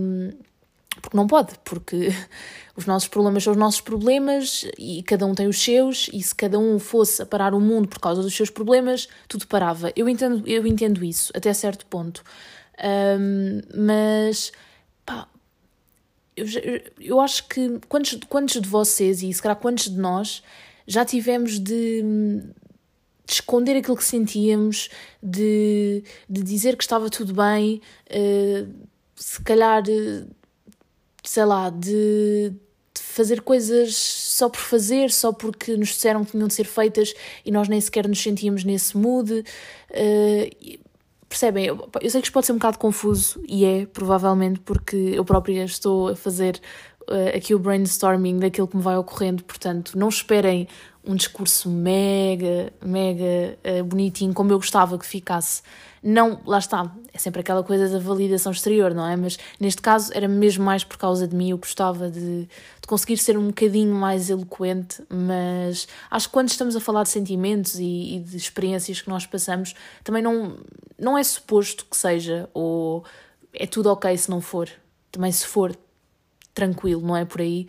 porque 1.00 1.16
não 1.16 1.26
pode, 1.26 1.54
porque 1.64 2.08
os 2.76 2.86
nossos 2.86 3.08
problemas 3.08 3.42
são 3.42 3.52
os 3.52 3.58
nossos 3.58 3.80
problemas 3.80 4.66
e 4.78 5.02
cada 5.02 5.26
um 5.26 5.34
tem 5.34 5.48
os 5.48 5.62
seus, 5.62 6.10
e 6.12 6.22
se 6.22 6.34
cada 6.34 6.58
um 6.58 6.78
fosse 6.78 7.22
a 7.22 7.26
parar 7.26 7.54
o 7.54 7.60
mundo 7.60 7.88
por 7.88 7.98
causa 7.98 8.22
dos 8.22 8.34
seus 8.34 8.50
problemas, 8.50 9.08
tudo 9.28 9.46
parava. 9.46 9.92
Eu 9.96 10.08
entendo, 10.08 10.46
eu 10.46 10.66
entendo 10.66 11.04
isso, 11.04 11.32
até 11.34 11.52
certo 11.52 11.86
ponto. 11.86 12.22
Um, 12.82 13.60
mas, 13.74 14.52
pá, 15.04 15.28
eu, 16.36 16.46
eu 16.98 17.20
acho 17.20 17.46
que 17.48 17.78
quantos, 17.88 18.18
quantos 18.28 18.60
de 18.60 18.68
vocês, 18.68 19.22
e 19.22 19.32
se 19.32 19.42
calhar 19.42 19.56
quantos 19.56 19.90
de 19.90 19.98
nós, 19.98 20.42
já 20.86 21.04
tivemos 21.04 21.58
de, 21.58 22.02
de 22.02 23.32
esconder 23.32 23.76
aquilo 23.76 23.96
que 23.96 24.04
sentíamos, 24.04 24.88
de, 25.22 26.02
de 26.28 26.42
dizer 26.42 26.76
que 26.76 26.82
estava 26.82 27.08
tudo 27.10 27.34
bem, 27.34 27.80
uh, 28.10 28.90
se 29.20 29.40
calhar, 29.42 29.82
sei 31.22 31.44
lá, 31.44 31.68
de, 31.68 32.50
de, 32.50 33.02
fazer 33.02 33.42
coisas 33.42 33.94
só 33.94 34.48
por 34.48 34.60
fazer, 34.60 35.10
só 35.10 35.30
porque 35.32 35.76
nos 35.76 35.90
disseram 35.90 36.24
que 36.24 36.32
tinham 36.32 36.48
de 36.48 36.54
ser 36.54 36.64
feitas 36.64 37.12
e 37.44 37.50
nós 37.52 37.68
nem 37.68 37.80
sequer 37.80 38.08
nos 38.08 38.20
sentíamos 38.20 38.64
nesse 38.64 38.96
mood. 38.96 39.44
Uh, 39.90 40.78
percebem? 41.28 41.66
Eu, 41.66 41.88
eu 42.00 42.10
sei 42.10 42.20
que 42.20 42.26
isto 42.26 42.32
pode 42.32 42.46
ser 42.46 42.52
um 42.52 42.56
bocado 42.56 42.78
confuso 42.78 43.40
e 43.46 43.64
é, 43.64 43.86
provavelmente, 43.86 44.60
porque 44.60 44.96
eu 44.96 45.24
própria 45.24 45.64
estou 45.64 46.08
a 46.08 46.16
fazer 46.16 46.58
uh, 47.10 47.36
aqui 47.36 47.54
o 47.54 47.58
brainstorming 47.58 48.38
daquilo 48.38 48.68
que 48.68 48.76
me 48.76 48.82
vai 48.82 48.96
ocorrendo, 48.96 49.42
portanto, 49.44 49.98
não 49.98 50.08
esperem 50.08 50.68
um 51.04 51.14
discurso 51.14 51.68
mega, 51.68 52.72
mega 52.84 53.58
uh, 53.64 53.84
bonitinho, 53.84 54.34
como 54.34 54.52
eu 54.52 54.58
gostava 54.58 54.98
que 54.98 55.06
ficasse. 55.06 55.62
Não, 56.02 56.40
lá 56.46 56.58
está, 56.58 56.94
é 57.12 57.18
sempre 57.18 57.40
aquela 57.40 57.62
coisa 57.62 57.88
da 57.88 57.98
validação 57.98 58.52
exterior, 58.52 58.94
não 58.94 59.06
é? 59.06 59.16
Mas 59.16 59.38
neste 59.58 59.82
caso 59.82 60.10
era 60.14 60.26
mesmo 60.26 60.64
mais 60.64 60.82
por 60.82 60.96
causa 60.96 61.28
de 61.28 61.36
mim, 61.36 61.50
eu 61.50 61.58
gostava 61.58 62.10
de, 62.10 62.42
de 62.42 62.86
conseguir 62.86 63.18
ser 63.18 63.36
um 63.36 63.48
bocadinho 63.48 63.94
mais 63.94 64.30
eloquente, 64.30 65.02
mas 65.08 65.88
acho 66.10 66.28
que 66.28 66.32
quando 66.32 66.48
estamos 66.48 66.74
a 66.74 66.80
falar 66.80 67.02
de 67.02 67.10
sentimentos 67.10 67.78
e, 67.78 68.16
e 68.16 68.20
de 68.20 68.36
experiências 68.36 69.02
que 69.02 69.10
nós 69.10 69.26
passamos, 69.26 69.74
também 70.02 70.22
não, 70.22 70.56
não 70.98 71.18
é 71.18 71.22
suposto 71.22 71.84
que 71.84 71.96
seja, 71.96 72.48
ou 72.54 73.04
é 73.52 73.66
tudo 73.66 73.90
ok 73.90 74.16
se 74.16 74.30
não 74.30 74.40
for. 74.40 74.70
Também 75.12 75.32
se 75.32 75.46
for, 75.46 75.76
tranquilo, 76.60 77.00
não 77.00 77.16
é 77.16 77.24
por 77.24 77.40
aí. 77.40 77.66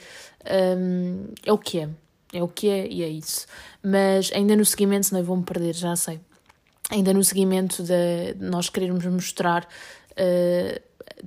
Um, 0.77 1.27
é 1.45 1.53
o 1.53 1.57
que 1.57 1.79
é. 1.79 1.89
É 2.33 2.43
o 2.43 2.47
que 2.47 2.69
é 2.69 2.87
e 2.87 3.03
é 3.03 3.07
isso. 3.07 3.45
Mas 3.83 4.31
ainda 4.33 4.55
no 4.55 4.65
seguimento, 4.65 5.07
senão 5.07 5.21
eu 5.21 5.25
vou-me 5.25 5.43
perder, 5.43 5.73
já 5.73 5.95
sei. 5.95 6.19
Ainda 6.89 7.13
no 7.13 7.23
seguimento 7.23 7.83
de 7.83 8.35
nós 8.39 8.69
querermos 8.69 9.05
mostrar 9.05 9.63
uh, 9.63 10.81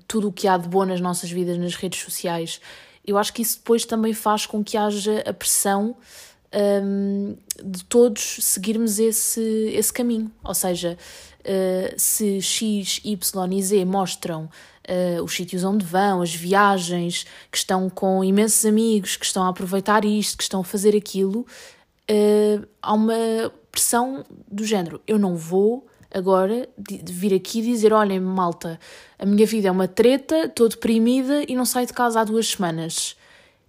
tudo 0.06 0.28
o 0.28 0.33
que 0.33 0.47
há 0.47 0.56
de 0.56 0.68
bom 0.68 0.85
nas 0.85 1.00
nossas 1.00 1.30
vidas 1.30 1.56
nas 1.59 1.75
redes 1.75 2.00
sociais, 2.00 2.61
eu 3.06 3.16
acho 3.18 3.33
que 3.33 3.42
isso 3.42 3.59
depois 3.59 3.85
também 3.85 4.12
faz 4.12 4.47
com 4.47 4.62
que 4.62 4.76
haja 4.76 5.23
a 5.26 5.33
pressão 5.33 5.97
um, 6.54 7.37
de 7.62 7.85
todos 7.85 8.38
seguirmos 8.40 8.99
esse, 8.99 9.40
esse 9.75 9.92
caminho. 9.92 10.30
Ou 10.42 10.54
seja, 10.54 10.97
uh, 11.44 11.94
se 11.96 12.40
X, 12.40 13.00
Y 13.04 13.52
e 13.52 13.62
Z 13.62 13.84
mostram 13.84 14.48
uh, 14.88 15.22
os 15.22 15.34
sítios 15.34 15.64
onde 15.64 15.84
vão, 15.84 16.22
as 16.22 16.34
viagens, 16.34 17.26
que 17.50 17.58
estão 17.58 17.88
com 17.90 18.24
imensos 18.24 18.64
amigos, 18.64 19.16
que 19.16 19.26
estão 19.26 19.44
a 19.44 19.48
aproveitar 19.48 20.04
isto, 20.04 20.36
que 20.36 20.42
estão 20.42 20.60
a 20.60 20.64
fazer 20.64 20.96
aquilo, 20.96 21.46
uh, 22.10 22.66
há 22.82 22.92
uma 22.92 23.52
pressão 23.70 24.24
do 24.50 24.64
género: 24.64 25.00
eu 25.06 25.18
não 25.18 25.36
vou 25.36 25.86
agora 26.12 26.68
de, 26.78 26.98
de 26.98 27.12
vir 27.12 27.34
aqui 27.34 27.60
dizer: 27.60 27.92
olhem, 27.92 28.20
malta, 28.20 28.78
a 29.18 29.26
minha 29.26 29.46
vida 29.46 29.68
é 29.68 29.70
uma 29.70 29.88
treta, 29.88 30.46
estou 30.46 30.68
deprimida 30.68 31.44
e 31.48 31.54
não 31.54 31.64
saio 31.64 31.86
de 31.86 31.92
casa 31.92 32.20
há 32.20 32.24
duas 32.24 32.48
semanas. 32.48 33.16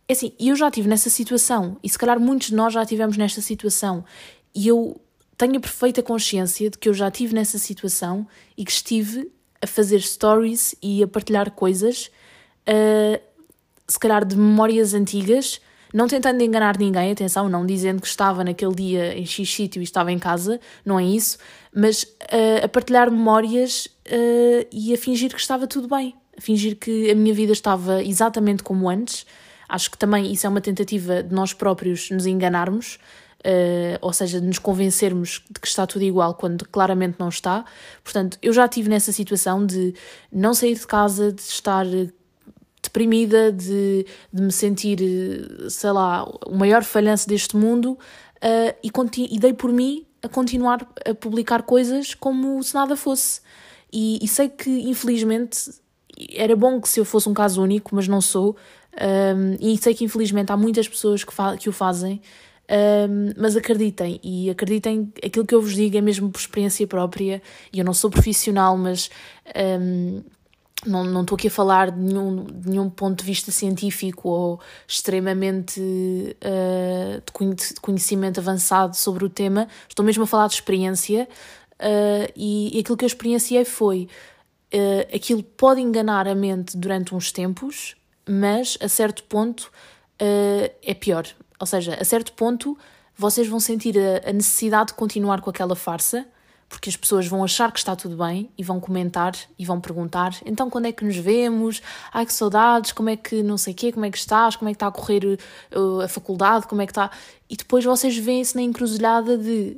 É 0.08 0.14
assim, 0.14 0.34
eu 0.40 0.56
já 0.56 0.68
estive 0.68 0.88
nessa 0.88 1.10
situação, 1.10 1.78
e 1.84 1.90
se 1.90 1.98
calhar 1.98 2.20
muitos 2.20 2.50
de 2.50 2.56
nós 2.56 2.72
já 2.72 2.84
estivemos 2.84 3.18
nesta 3.18 3.42
situação, 3.42 4.06
e 4.54 4.68
eu 4.68 5.02
tenho 5.38 5.58
a 5.58 5.60
perfeita 5.60 6.02
consciência 6.02 6.70
de 6.70 6.78
que 6.78 6.88
eu 6.88 6.94
já 6.94 7.08
estive 7.08 7.34
nessa 7.34 7.58
situação 7.58 8.28
e 8.58 8.64
que 8.64 8.72
estive 8.72 9.32
a 9.62 9.68
fazer 9.68 10.00
stories 10.02 10.76
e 10.82 11.04
a 11.04 11.08
partilhar 11.08 11.52
coisas, 11.52 12.12
uh, 12.68 13.22
se 13.88 14.00
calhar 14.00 14.26
de 14.26 14.36
memórias 14.36 14.94
antigas, 14.94 15.60
não 15.94 16.08
tentando 16.08 16.42
enganar 16.42 16.78
ninguém, 16.78 17.12
atenção, 17.12 17.48
não 17.48 17.66
dizendo 17.66 18.02
que 18.02 18.08
estava 18.08 18.44
naquele 18.44 18.76
dia 18.76 19.18
em 19.18 19.26
X 19.26 19.50
sítio 19.50 19.82
e 19.82 19.84
estava 19.84 20.12
em 20.12 20.20
casa, 20.20 20.60
não 20.84 21.00
é 21.00 21.04
isso, 21.04 21.38
mas 21.74 22.04
uh, 22.04 22.66
a 22.66 22.68
partilhar 22.68 23.12
memórias 23.12 23.86
uh, 24.08 24.68
e 24.72 24.94
a 24.94 24.98
fingir 24.98 25.34
que 25.34 25.40
estava 25.40 25.68
tudo 25.68 25.88
bem, 25.88 26.16
a 26.38 26.42
fingir 26.42 26.76
que 26.76 27.12
a 27.12 27.16
minha 27.16 27.34
vida 27.34 27.54
estava 27.54 28.04
exatamente 28.04 28.64
como 28.64 28.90
antes. 28.90 29.26
Acho 29.68 29.90
que 29.90 29.98
também 29.98 30.32
isso 30.32 30.46
é 30.46 30.50
uma 30.50 30.62
tentativa 30.62 31.24
de 31.24 31.34
nós 31.34 31.54
próprios 31.54 32.10
nos 32.12 32.26
enganarmos 32.26 33.00
uh, 33.46 33.98
ou 34.02 34.12
seja, 34.12 34.42
de 34.42 34.48
nos 34.48 34.58
convencermos 34.58 35.44
de 35.50 35.60
que 35.60 35.68
está 35.68 35.86
tudo 35.86 36.04
igual 36.04 36.34
quando 36.34 36.68
claramente 36.68 37.18
não 37.20 37.30
está. 37.30 37.64
Portanto, 38.04 38.38
eu 38.42 38.52
já 38.52 38.66
estive 38.66 38.90
nessa 38.90 39.12
situação 39.12 39.66
de 39.66 39.94
não 40.32 40.54
sair 40.54 40.74
de 40.74 40.88
casa, 40.88 41.32
de 41.32 41.42
estar 41.42 41.86
deprimida, 42.82 43.52
de, 43.52 44.06
de 44.34 44.42
me 44.42 44.52
sentir, 44.52 45.00
sei 45.70 45.92
lá, 45.92 46.24
o 46.46 46.56
maior 46.56 46.84
falhanço 46.84 47.28
deste 47.28 47.56
mundo 47.56 47.92
uh, 47.92 48.76
e, 48.84 49.36
e 49.36 49.40
dei 49.40 49.54
por 49.54 49.72
mim 49.72 50.06
a 50.24 50.28
continuar 50.28 50.88
a 51.06 51.14
publicar 51.14 51.64
coisas 51.64 52.16
como 52.16 52.62
se 52.64 52.74
nada 52.74 52.96
fosse. 52.96 53.42
E, 53.94 54.20
e, 54.22 54.28
sei 54.28 54.50
que, 54.50 54.70
infelizmente, 54.70 55.72
era 56.34 56.56
bom 56.56 56.82
que 56.82 56.90
se 56.90 57.00
eu 57.00 57.06
fosse 57.06 57.30
um 57.30 57.34
caso 57.34 57.62
único, 57.62 57.96
mas 57.96 58.08
não 58.08 58.20
sou. 58.20 58.58
Um, 58.96 59.54
eh, 59.54 59.58
e 59.62 59.78
sei 59.78 59.94
que, 59.94 60.04
infelizmente, 60.04 60.52
há 60.52 60.58
muitas 60.58 60.88
pessoas 60.88 61.24
que, 61.24 61.32
que 61.60 61.70
o 61.70 61.72
fazem 61.72 62.22
um, 62.70 63.34
mas 63.38 63.56
acreditem, 63.56 64.20
e 64.24 64.50
acreditem, 64.50 65.12
aquilo 65.24 65.46
que 65.46 65.54
eu 65.54 65.62
vos 65.62 65.74
digo 65.74 65.98
é 65.98 66.02
mesmo 66.02 66.32
por 66.32 66.40
experiência 66.40 66.86
própria, 66.88 67.42
e 67.72 67.80
eu 67.80 67.86
não 67.86 67.94
sou 67.94 68.10
profissional, 68.10 68.76
mas 68.78 69.10
um, 69.80 70.24
não, 70.86 71.04
não 71.04 71.22
estou 71.22 71.36
aqui 71.36 71.48
a 71.48 71.52
falar 71.52 71.92
de 71.92 72.00
nenhum, 72.00 72.44
de 72.44 72.70
nenhum 72.70 72.90
ponto 72.90 73.20
de 73.20 73.26
vista 73.26 73.52
científico 73.52 74.30
ou 74.30 74.60
extremamente 74.88 75.80
uh, 75.80 77.22
de 77.56 77.82
conhecimento 77.82 78.40
avançado 78.40 78.96
sobre 78.96 79.26
o 79.26 79.30
tema, 79.30 79.68
estou 79.88 80.06
mesmo 80.06 80.24
a 80.24 80.28
falar 80.28 80.48
de 80.48 80.56
experiência, 80.56 81.28
uh, 81.74 82.32
e, 82.36 82.76
e, 82.76 82.80
aquilo 82.80 82.98
que 82.98 83.06
eu 83.06 83.08
experienciei 83.08 83.64
foi 83.64 84.08
uh, 84.74 85.16
aquilo 85.16 85.44
pode 85.44 85.82
enganar 85.82 86.28
a 86.28 86.36
mente 86.36 86.76
durante 86.78 87.14
uns 87.14 87.32
tempos, 87.32 87.96
mas 88.28 88.78
a 88.82 88.88
certo 88.88 89.24
ponto 89.24 89.72
é 90.18 90.94
pior. 90.94 91.28
Ou 91.60 91.66
seja, 91.66 91.98
a 92.00 92.04
certo 92.04 92.34
ponto 92.34 92.78
vocês 93.18 93.48
vão 93.48 93.60
sentir 93.60 93.98
a, 93.98 94.30
a 94.30 94.34
necessidade 94.34 94.88
de 94.88 94.94
continuar 94.96 95.42
com 95.42 95.50
aquela 95.50 95.76
farsa, 95.76 96.28
porque 96.68 96.90
as 96.90 96.98
pessoas 96.98 97.28
vão 97.28 97.44
achar 97.44 97.72
que 97.72 97.80
está 97.80 97.96
tudo 97.96 98.18
bem 98.18 98.50
e 98.58 98.64
vão 98.64 98.80
comentar 98.80 99.34
e 99.58 99.66
vão 99.66 99.80
perguntar: 99.80 100.36
então 100.46 100.70
quando 100.70 100.88
é 100.88 100.92
que 100.92 101.06
nos 101.06 101.16
vemos? 101.16 101.82
Ai 102.12 102.26
que 102.26 102.34
saudades, 102.34 102.92
como 102.92 103.10
é 103.10 103.16
que 103.16 103.42
não 103.44 103.58
sei 103.58 103.74
o 103.74 103.76
quê, 103.76 103.92
como 103.92 104.06
é 104.06 104.12
que 104.12 104.18
estás, 104.18 104.56
como 104.56 104.70
é 104.70 104.74
que 104.74 104.76
está 104.76 104.88
a 104.88 104.92
correr 104.92 105.40
uh, 105.76 106.02
a 106.02 106.08
faculdade, 106.08 106.68
como 106.68 106.82
é 106.82 106.86
que 106.86 106.92
está. 106.92 107.10
E 107.50 107.56
depois 107.56 107.86
vocês 107.86 108.18
veem-se 108.18 108.56
na 108.56 108.62
encruzilhada 108.62 109.38
de 109.38 109.78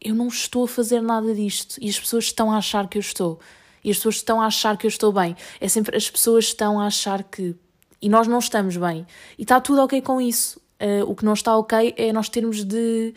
eu 0.00 0.14
não 0.14 0.28
estou 0.28 0.64
a 0.64 0.68
fazer 0.68 1.00
nada 1.00 1.34
disto 1.34 1.76
e 1.80 1.88
as 1.88 1.98
pessoas 1.98 2.24
estão 2.24 2.52
a 2.52 2.58
achar 2.58 2.88
que 2.88 2.98
eu 2.98 3.00
estou. 3.00 3.40
E 3.82 3.90
as 3.90 3.96
pessoas 3.96 4.16
estão 4.16 4.40
a 4.40 4.46
achar 4.46 4.76
que 4.76 4.86
eu 4.86 4.88
estou 4.88 5.12
bem. 5.12 5.36
É 5.60 5.68
sempre 5.68 5.96
as 5.96 6.10
pessoas 6.10 6.46
estão 6.46 6.80
a 6.80 6.86
achar 6.86 7.22
que. 7.22 7.54
E 8.02 8.08
nós 8.08 8.26
não 8.26 8.38
estamos 8.38 8.76
bem. 8.76 9.06
E 9.38 9.42
está 9.42 9.60
tudo 9.60 9.82
ok 9.82 10.02
com 10.02 10.20
isso. 10.20 10.60
Uh, 10.80 11.10
o 11.10 11.14
que 11.14 11.24
não 11.24 11.32
está 11.32 11.56
ok 11.56 11.94
é 11.96 12.12
nós 12.12 12.28
termos 12.28 12.64
de, 12.64 13.12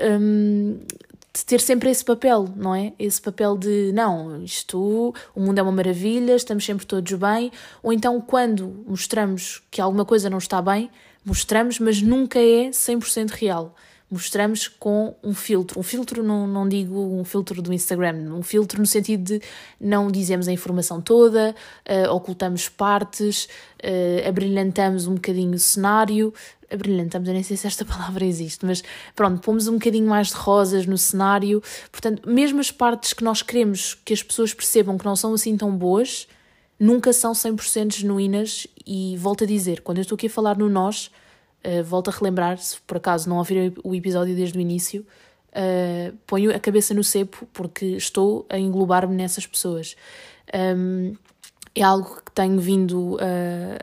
um, 0.00 0.78
de 1.32 1.44
ter 1.44 1.60
sempre 1.60 1.90
esse 1.90 2.04
papel, 2.04 2.48
não 2.56 2.74
é? 2.74 2.92
Esse 2.98 3.20
papel 3.20 3.56
de 3.56 3.92
não, 3.92 4.42
isto, 4.42 5.14
o 5.34 5.40
mundo 5.40 5.58
é 5.58 5.62
uma 5.62 5.72
maravilha, 5.72 6.34
estamos 6.34 6.64
sempre 6.64 6.86
todos 6.86 7.12
bem, 7.12 7.52
ou 7.82 7.92
então 7.92 8.20
quando 8.20 8.84
mostramos 8.86 9.62
que 9.70 9.80
alguma 9.80 10.04
coisa 10.04 10.30
não 10.30 10.38
está 10.38 10.62
bem, 10.62 10.90
mostramos, 11.24 11.78
mas 11.78 12.00
nunca 12.00 12.38
é 12.38 12.70
100% 12.70 13.30
real 13.30 13.74
mostramos 14.10 14.68
com 14.68 15.14
um 15.22 15.34
filtro. 15.34 15.80
Um 15.80 15.82
filtro, 15.82 16.22
não, 16.22 16.46
não 16.46 16.68
digo 16.68 16.98
um 16.98 17.24
filtro 17.24 17.60
do 17.60 17.72
Instagram, 17.72 18.32
um 18.34 18.42
filtro 18.42 18.80
no 18.80 18.86
sentido 18.86 19.24
de 19.24 19.42
não 19.80 20.10
dizemos 20.10 20.46
a 20.46 20.52
informação 20.52 21.00
toda, 21.00 21.54
uh, 21.88 22.12
ocultamos 22.12 22.68
partes, 22.68 23.48
uh, 23.82 24.28
abrilhantamos 24.28 25.06
um 25.06 25.14
bocadinho 25.14 25.54
o 25.54 25.58
cenário. 25.58 26.32
Abrilhantamos, 26.70 27.28
eu 27.28 27.34
nem 27.34 27.42
sei 27.42 27.56
se 27.56 27.66
esta 27.66 27.84
palavra 27.86 28.24
existe, 28.24 28.64
mas 28.64 28.82
pronto, 29.14 29.40
pomos 29.40 29.68
um 29.68 29.74
bocadinho 29.74 30.08
mais 30.08 30.28
de 30.28 30.34
rosas 30.34 30.86
no 30.86 30.96
cenário. 30.96 31.62
Portanto, 31.90 32.28
mesmo 32.28 32.60
as 32.60 32.70
partes 32.70 33.12
que 33.12 33.24
nós 33.24 33.42
queremos 33.42 33.94
que 34.04 34.12
as 34.12 34.22
pessoas 34.22 34.54
percebam 34.54 34.96
que 34.96 35.04
não 35.04 35.16
são 35.16 35.34
assim 35.34 35.56
tão 35.56 35.76
boas, 35.76 36.28
nunca 36.78 37.12
são 37.12 37.32
100% 37.32 37.96
genuínas. 37.96 38.66
E 38.86 39.16
volto 39.16 39.42
a 39.42 39.46
dizer, 39.46 39.80
quando 39.80 39.98
eu 39.98 40.02
estou 40.02 40.14
aqui 40.14 40.28
a 40.28 40.30
falar 40.30 40.56
no 40.56 40.68
nós 40.68 41.10
Uh, 41.66 41.82
volto 41.82 42.08
a 42.08 42.12
relembrar, 42.12 42.58
se 42.58 42.80
por 42.86 42.98
acaso 42.98 43.28
não 43.28 43.38
ouviram 43.38 43.74
o 43.82 43.94
episódio 43.94 44.36
desde 44.36 44.56
o 44.56 44.60
início, 44.60 45.04
uh, 45.50 46.16
ponho 46.26 46.54
a 46.54 46.60
cabeça 46.60 46.94
no 46.94 47.02
cepo 47.02 47.46
porque 47.52 47.84
estou 47.96 48.46
a 48.48 48.58
englobar-me 48.58 49.16
nessas 49.16 49.46
pessoas. 49.46 49.96
Um, 50.54 51.14
é 51.74 51.82
algo 51.82 52.22
que 52.24 52.32
tenho 52.32 52.58
vindo 52.58 53.16
uh, 53.16 53.18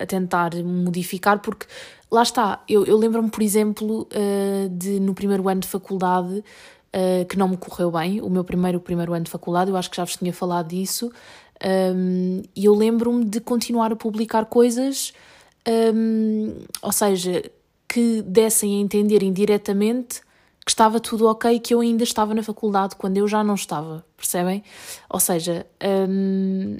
a 0.02 0.06
tentar 0.06 0.56
modificar 0.64 1.40
porque 1.40 1.68
lá 2.10 2.24
está, 2.24 2.64
eu, 2.68 2.86
eu 2.86 2.98
lembro-me, 2.98 3.30
por 3.30 3.42
exemplo, 3.42 4.08
uh, 4.12 4.70
de 4.70 5.00
no 5.00 5.14
primeiro 5.14 5.48
ano 5.48 5.62
de 5.62 5.68
faculdade 5.68 6.44
uh, 6.94 7.26
que 7.28 7.38
não 7.38 7.48
me 7.48 7.58
correu 7.58 7.92
bem, 7.92 8.22
o 8.22 8.30
meu 8.30 8.44
primeiro, 8.44 8.80
primeiro 8.80 9.14
ano 9.14 9.26
de 9.26 9.32
faculdade, 9.32 9.70
eu 9.70 9.78
acho 9.78 9.90
que 9.90 9.98
já 9.98 10.04
vos 10.04 10.16
tinha 10.16 10.34
falado 10.34 10.70
disso, 10.70 11.12
um, 11.96 12.42
e 12.56 12.66
eu 12.66 12.74
lembro-me 12.76 13.26
de 13.26 13.40
continuar 13.40 13.92
a 13.92 13.96
publicar 13.96 14.46
coisas, 14.46 15.14
um, 15.94 16.54
ou 16.82 16.92
seja, 16.92 17.44
que 17.94 18.24
dessem 18.24 18.76
a 18.76 18.82
entender 18.82 19.22
indiretamente 19.22 20.20
que 20.66 20.72
estava 20.72 21.00
tudo 21.00 21.28
ok, 21.28 21.60
que 21.60 21.76
eu 21.76 21.80
ainda 21.80 22.04
estava 22.04 22.34
na 22.34 22.42
faculdade 22.42 22.96
quando 22.96 23.18
eu 23.18 23.28
já 23.28 23.44
não 23.44 23.54
estava, 23.54 24.04
percebem? 24.18 24.64
Ou 25.08 25.20
seja, 25.20 25.68
hum, 26.10 26.78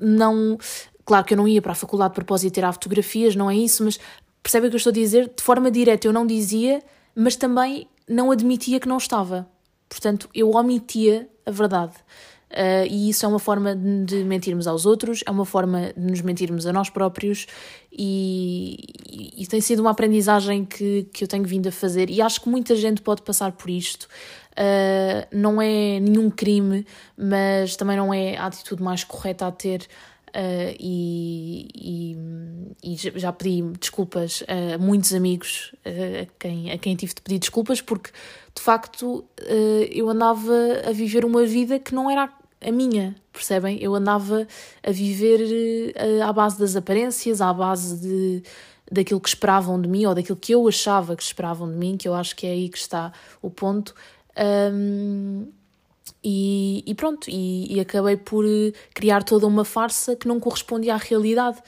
não. 0.00 0.58
Claro 1.04 1.24
que 1.24 1.34
eu 1.34 1.38
não 1.38 1.46
ia 1.46 1.62
para 1.62 1.70
a 1.70 1.76
faculdade 1.76 2.10
de 2.10 2.14
propósito 2.16 2.52
tirar 2.52 2.72
fotografias, 2.72 3.36
não 3.36 3.48
é 3.48 3.54
isso, 3.54 3.84
mas 3.84 4.00
percebem 4.42 4.66
o 4.66 4.70
que 4.72 4.74
eu 4.74 4.78
estou 4.78 4.90
a 4.90 4.94
dizer? 4.94 5.32
De 5.36 5.42
forma 5.42 5.70
direta 5.70 6.08
eu 6.08 6.12
não 6.12 6.26
dizia, 6.26 6.82
mas 7.14 7.36
também 7.36 7.88
não 8.08 8.32
admitia 8.32 8.80
que 8.80 8.88
não 8.88 8.96
estava. 8.96 9.48
Portanto, 9.88 10.28
eu 10.34 10.50
omitia 10.50 11.28
a 11.46 11.50
verdade. 11.52 11.94
Uh, 12.50 12.88
e 12.88 13.10
isso 13.10 13.26
é 13.26 13.28
uma 13.28 13.38
forma 13.38 13.76
de, 13.76 14.24
mentirmos 14.24 14.66
aos 14.66 14.86
outros, 14.86 15.22
é 15.26 15.30
uma 15.30 15.44
forma 15.44 15.92
de 15.94 16.00
nos 16.00 16.22
mentirmos 16.22 16.66
a 16.66 16.72
nós 16.72 16.88
próprios, 16.88 17.46
e, 17.92 18.76
e, 19.06 19.42
e, 19.42 19.46
tem 19.46 19.60
sido 19.60 19.80
uma 19.80 19.90
aprendizagem 19.90 20.64
que, 20.64 21.06
que 21.12 21.24
eu 21.24 21.28
tenho 21.28 21.44
vindo 21.44 21.68
a 21.68 21.72
fazer, 21.72 22.08
e 22.08 22.22
acho 22.22 22.40
que 22.40 22.48
muita 22.48 22.74
gente 22.74 23.02
pode 23.02 23.22
passar 23.22 23.52
por 23.52 23.68
isto. 23.68 24.08
Uh, 24.52 25.28
não 25.30 25.60
é 25.60 26.00
nenhum 26.00 26.30
crime, 26.30 26.86
mas 27.16 27.76
também 27.76 27.96
não 27.96 28.12
é 28.12 28.36
a 28.36 28.46
atitude 28.46 28.82
mais 28.82 29.04
correta 29.04 29.46
a 29.46 29.52
ter. 29.52 29.86
Uh, 30.28 30.76
e, 30.78 31.68
e, 31.74 32.92
e, 32.92 32.96
já 32.96 33.32
pedi 33.32 33.62
desculpas 33.78 34.44
a 34.46 34.76
muitos 34.76 35.14
amigos 35.14 35.74
a, 35.86 36.26
quem, 36.38 36.70
a 36.70 36.76
quem 36.76 36.94
tive 36.94 37.14
de 37.14 37.22
pedir 37.22 37.38
desculpas, 37.38 37.80
porque 37.80 38.10
de 38.54 38.60
facto 38.60 39.24
uh, 39.40 39.84
eu 39.90 40.08
andava 40.08 40.52
a 40.86 40.92
viver 40.92 41.24
uma 41.24 41.46
vida 41.46 41.78
que 41.78 41.94
não 41.94 42.10
era 42.10 42.30
a 42.60 42.72
minha, 42.72 43.14
percebem? 43.32 43.78
Eu 43.82 43.94
andava 43.94 44.46
a 44.82 44.90
viver 44.90 45.94
à 46.24 46.32
base 46.32 46.58
das 46.58 46.74
aparências, 46.76 47.40
à 47.40 47.52
base 47.52 47.98
de, 48.00 48.42
daquilo 48.90 49.20
que 49.20 49.28
esperavam 49.28 49.80
de 49.80 49.88
mim, 49.88 50.06
ou 50.06 50.14
daquilo 50.14 50.36
que 50.36 50.52
eu 50.52 50.66
achava 50.66 51.14
que 51.14 51.22
esperavam 51.22 51.70
de 51.70 51.76
mim, 51.76 51.96
que 51.96 52.08
eu 52.08 52.14
acho 52.14 52.34
que 52.34 52.46
é 52.46 52.50
aí 52.50 52.68
que 52.68 52.78
está 52.78 53.12
o 53.40 53.50
ponto. 53.50 53.94
Um, 54.72 55.46
e, 56.22 56.82
e 56.86 56.94
pronto, 56.94 57.28
e, 57.30 57.74
e, 57.74 57.80
acabei 57.80 58.16
por 58.16 58.44
criar 58.94 59.22
toda 59.22 59.46
uma 59.46 59.64
farsa 59.64 60.16
que 60.16 60.26
não 60.26 60.40
correspondia 60.40 60.94
à 60.94 60.96
realidade. 60.96 61.58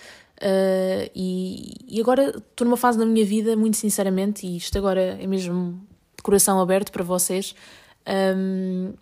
Uh, 0.41 1.11
e, 1.15 1.75
e 1.87 2.01
agora 2.01 2.31
estou 2.37 2.65
numa 2.65 2.77
fase 2.77 2.99
da 2.99 3.05
minha 3.05 3.25
vida, 3.25 3.55
muito 3.57 3.77
sinceramente, 3.77 4.47
e 4.47 4.57
isto 4.57 4.77
agora 4.79 5.19
é 5.21 5.27
mesmo 5.27 5.81
de 6.17 6.23
coração 6.23 6.61
aberto 6.61 6.91
para 6.91 7.05
vocês. 7.05 7.55
Um, 8.37 8.95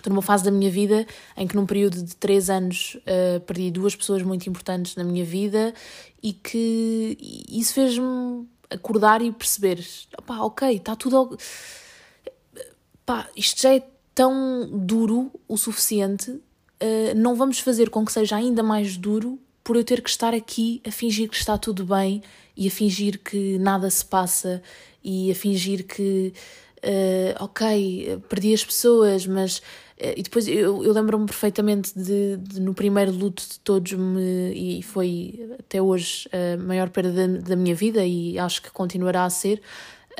estou 0.00 0.10
numa 0.12 0.22
fase 0.22 0.44
da 0.44 0.50
minha 0.50 0.70
vida 0.70 1.06
em 1.36 1.46
que, 1.46 1.54
num 1.54 1.66
período 1.66 2.02
de 2.02 2.16
três 2.16 2.50
anos, 2.50 2.96
uh, 3.06 3.40
perdi 3.40 3.70
duas 3.70 3.94
pessoas 3.94 4.22
muito 4.22 4.48
importantes 4.48 4.96
na 4.96 5.04
minha 5.04 5.24
vida 5.24 5.72
e 6.22 6.32
que 6.32 7.16
isso 7.48 7.74
fez-me 7.74 8.46
acordar 8.70 9.20
e 9.22 9.32
perceber: 9.32 9.84
opá, 10.16 10.38
ok, 10.40 10.76
está 10.76 10.94
tudo. 10.94 11.36
Pá, 13.04 13.28
isto 13.36 13.60
já 13.60 13.74
é 13.74 13.82
tão 14.14 14.68
duro 14.72 15.32
o 15.48 15.56
suficiente, 15.56 16.30
uh, 16.30 17.14
não 17.16 17.34
vamos 17.34 17.58
fazer 17.58 17.90
com 17.90 18.04
que 18.04 18.12
seja 18.12 18.36
ainda 18.36 18.62
mais 18.62 18.96
duro 18.96 19.38
por 19.64 19.76
eu 19.76 19.84
ter 19.84 20.02
que 20.02 20.10
estar 20.10 20.34
aqui 20.34 20.80
a 20.86 20.90
fingir 20.90 21.28
que 21.28 21.36
está 21.36 21.56
tudo 21.58 21.84
bem 21.84 22.22
e 22.56 22.66
a 22.66 22.70
fingir 22.70 23.18
que 23.18 23.58
nada 23.58 23.88
se 23.90 24.04
passa 24.04 24.62
e 25.02 25.30
a 25.30 25.34
fingir 25.34 25.86
que, 25.86 26.32
uh, 26.84 27.44
ok, 27.44 28.20
perdi 28.28 28.54
as 28.54 28.64
pessoas, 28.64 29.26
mas. 29.26 29.62
Uh, 30.00 30.14
e 30.16 30.22
depois 30.22 30.48
eu, 30.48 30.82
eu 30.82 30.92
lembro-me 30.92 31.26
perfeitamente 31.26 31.92
de, 31.98 32.36
de, 32.38 32.60
no 32.60 32.72
primeiro 32.74 33.12
luto 33.12 33.42
de 33.42 33.60
todos, 33.60 33.92
me, 33.92 34.52
e 34.54 34.82
foi 34.82 35.48
até 35.58 35.82
hoje 35.82 36.28
a 36.32 36.56
maior 36.56 36.88
perda 36.88 37.28
da, 37.28 37.40
da 37.40 37.56
minha 37.56 37.74
vida, 37.74 38.04
e 38.04 38.38
acho 38.38 38.62
que 38.62 38.70
continuará 38.70 39.24
a 39.24 39.30
ser 39.30 39.60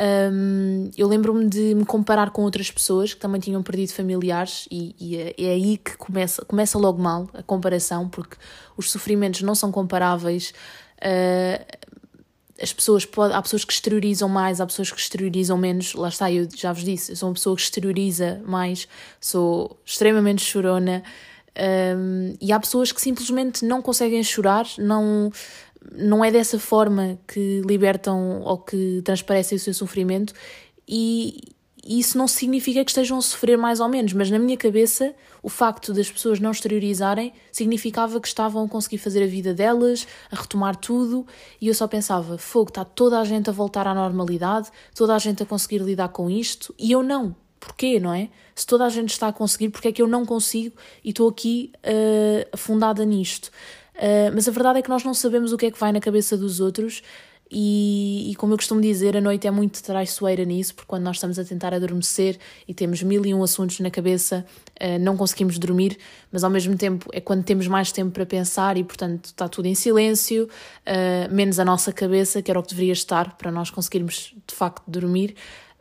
um, 0.01 0.91
eu 0.97 1.07
lembro-me 1.07 1.47
de 1.47 1.75
me 1.75 1.85
comparar 1.85 2.31
com 2.31 2.43
outras 2.43 2.71
pessoas 2.71 3.13
que 3.13 3.21
também 3.21 3.41
tinham 3.41 3.63
perdido 3.63 3.93
familiares, 3.93 4.67
e, 4.71 4.95
e 4.99 5.17
é, 5.17 5.35
é, 5.37 5.51
aí 5.51 5.77
que 5.77 5.97
começa, 5.97 6.45
começa 6.45 6.79
logo 6.79 7.03
mal 7.03 7.29
a 7.35 7.43
comparação, 7.43 8.09
porque 8.09 8.37
os 8.77 8.91
sofrimentos 8.91 9.43
não 9.43 9.55
são 9.55 9.71
comparáveis. 9.71 10.55
Uh, 11.03 11.81
as 12.61 12.73
pessoas 12.73 13.05
pode, 13.05 13.33
há 13.33 13.41
pessoas 13.41 13.65
que 13.65 13.73
exteriorizam 13.73 14.29
mais, 14.29 14.61
há 14.61 14.67
pessoas 14.67 14.93
que 14.93 15.01
exteriorizam 15.01 15.57
menos. 15.57 15.95
Lá 15.95 16.09
está, 16.09 16.31
eu 16.31 16.49
já 16.55 16.73
vos 16.73 16.85
disse, 16.85 17.13
eu 17.13 17.17
sou 17.17 17.29
uma 17.29 17.35
pessoa 17.35 17.57
que 17.57 17.63
exterioriza 17.63 18.43
mais, 18.45 18.87
sou 19.21 19.79
extremamente 19.85 20.43
chorona. 20.43 21.03
Um, 21.97 22.35
e 22.41 22.53
há 22.53 22.61
pessoas 22.61 22.93
que 22.93 23.01
simplesmente 23.01 23.65
não 23.65 23.83
conseguem 23.83 24.23
chorar, 24.23 24.67
não 24.79 25.31
não 25.93 26.23
é 26.23 26.31
dessa 26.31 26.59
forma 26.59 27.19
que 27.27 27.63
libertam 27.65 28.43
ou 28.43 28.59
que 28.59 29.01
transparecem 29.03 29.57
o 29.57 29.59
seu 29.59 29.73
sofrimento 29.73 30.35
e 30.87 31.55
isso 31.85 32.19
não 32.19 32.29
significa 32.29 32.85
que 32.85 32.91
estejam 32.91 33.19
a 33.19 33.23
sofrer 33.23 33.57
mais 33.57 33.81
ou 33.81 33.89
menos, 33.89 34.13
mas 34.13 34.31
na 34.31 34.39
minha 34.39 34.57
cabeça 34.57 35.15
o 35.43 35.49
facto 35.49 35.93
das 35.93 36.11
pessoas 36.11 36.39
não 36.39 36.51
exteriorizarem 36.51 37.33
significava 37.51 38.21
que 38.21 38.29
estavam 38.29 38.65
a 38.65 38.69
conseguir 38.69 38.99
fazer 38.99 39.23
a 39.23 39.27
vida 39.27 39.55
delas, 39.55 40.07
a 40.31 40.37
retomar 40.37 40.77
tudo, 40.77 41.27
e 41.61 41.69
eu 41.69 41.75
só 41.75 41.89
pensava: 41.89 42.37
fogo, 42.37 42.69
está 42.69 42.85
toda 42.85 43.19
a 43.19 43.25
gente 43.25 43.49
a 43.49 43.53
voltar 43.53 43.87
à 43.87 43.95
normalidade, 43.95 44.71
toda 44.95 45.15
a 45.15 45.19
gente 45.19 45.43
a 45.43 45.47
conseguir 45.47 45.79
lidar 45.79 46.09
com 46.09 46.29
isto, 46.31 46.75
e 46.79 46.93
eu 46.93 47.03
não. 47.03 47.35
Porquê, 47.59 48.01
não 48.01 48.15
é? 48.15 48.31
Se 48.55 48.67
toda 48.67 48.87
a 48.87 48.89
gente 48.89 49.11
está 49.11 49.29
a 49.29 49.33
conseguir, 49.33 49.69
porque 49.69 49.89
é 49.89 49.93
que 49.93 50.01
eu 50.01 50.09
não 50.09 50.25
consigo 50.25 50.77
e 51.05 51.11
estou 51.11 51.29
aqui 51.29 51.71
uh, 51.85 52.49
afundada 52.53 53.05
nisto? 53.05 53.51
Uh, 53.97 54.33
mas 54.35 54.49
a 54.49 54.51
verdade 54.51 54.79
é 54.79 54.83
que 54.83 54.89
nós 54.89 55.05
não 55.05 55.13
sabemos 55.13 55.53
o 55.53 55.59
que 55.59 55.67
é 55.67 55.71
que 55.71 55.79
vai 55.79 55.93
na 55.93 56.01
cabeça 56.01 56.39
dos 56.39 56.59
outros 56.59 57.03
e, 57.51 58.31
e, 58.31 58.35
como 58.37 58.53
eu 58.53 58.57
costumo 58.57 58.81
dizer, 58.81 59.17
a 59.17 59.21
noite 59.21 59.47
é 59.47 59.51
muito 59.51 59.83
traiçoeira 59.83 60.45
nisso, 60.45 60.75
porque 60.75 60.87
quando 60.87 61.03
nós 61.03 61.17
estamos 61.17 61.37
a 61.37 61.45
tentar 61.45 61.75
adormecer 61.75 62.39
e 62.69 62.73
temos 62.73 63.03
mil 63.03 63.27
e 63.27 63.35
um 63.35 63.43
assuntos 63.43 63.81
na 63.81 63.91
cabeça, 63.91 64.47
uh, 64.81 64.99
não 65.01 65.17
conseguimos 65.17 65.59
dormir, 65.59 65.99
mas 66.31 66.45
ao 66.45 66.51
mesmo 66.51 66.77
tempo 66.77 67.11
é 67.13 67.21
quando 67.21 67.43
temos 67.43 67.67
mais 67.67 67.91
tempo 67.91 68.13
para 68.13 68.25
pensar 68.25 68.77
e, 68.77 68.85
portanto, 68.85 69.27
está 69.27 69.49
tudo 69.49 69.67
em 69.67 69.75
silêncio, 69.75 70.45
uh, 70.45 71.35
menos 71.35 71.59
a 71.59 71.65
nossa 71.65 71.93
cabeça, 71.93 72.41
que 72.41 72.51
era 72.51 72.61
o 72.61 72.63
que 72.63 72.71
deveria 72.71 72.93
estar 72.93 73.37
para 73.37 73.51
nós 73.51 73.69
conseguirmos 73.69 74.33
de 74.47 74.55
facto 74.55 74.85
dormir. 74.87 75.35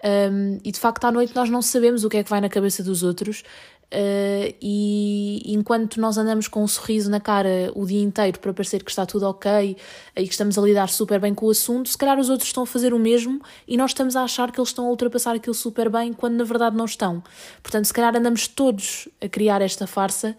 Um, 0.03 0.59
e 0.63 0.71
de 0.71 0.79
facto, 0.79 1.03
à 1.05 1.11
noite 1.11 1.35
nós 1.35 1.49
não 1.49 1.61
sabemos 1.61 2.03
o 2.03 2.09
que 2.09 2.17
é 2.17 2.23
que 2.23 2.29
vai 2.29 2.39
na 2.39 2.49
cabeça 2.49 2.81
dos 2.81 3.03
outros, 3.03 3.43
Uh, 3.91 4.53
e 4.61 5.41
enquanto 5.47 5.99
nós 5.99 6.15
andamos 6.15 6.47
com 6.47 6.63
um 6.63 6.67
sorriso 6.67 7.09
na 7.09 7.19
cara 7.19 7.71
o 7.73 7.87
dia 7.87 8.03
inteiro 8.03 8.39
para 8.39 8.53
parecer 8.53 8.83
que 8.83 8.91
está 8.91 9.03
tudo 9.03 9.23
ok 9.27 9.75
e 10.15 10.23
que 10.27 10.31
estamos 10.31 10.59
a 10.59 10.61
lidar 10.61 10.89
super 10.89 11.19
bem 11.19 11.33
com 11.33 11.47
o 11.47 11.49
assunto, 11.49 11.89
se 11.89 11.97
calhar 11.97 12.19
os 12.19 12.29
outros 12.29 12.49
estão 12.49 12.61
a 12.63 12.67
fazer 12.67 12.93
o 12.93 12.99
mesmo 12.99 13.41
e 13.67 13.75
nós 13.77 13.89
estamos 13.91 14.15
a 14.15 14.23
achar 14.23 14.51
que 14.51 14.59
eles 14.59 14.69
estão 14.69 14.85
a 14.85 14.89
ultrapassar 14.89 15.35
aquilo 15.35 15.55
super 15.55 15.89
bem 15.89 16.13
quando 16.13 16.35
na 16.35 16.43
verdade 16.43 16.77
não 16.77 16.85
estão. 16.85 17.23
Portanto, 17.63 17.85
se 17.85 17.93
calhar 17.93 18.15
andamos 18.15 18.47
todos 18.47 19.09
a 19.19 19.27
criar 19.27 19.59
esta 19.61 19.87
farsa. 19.87 20.37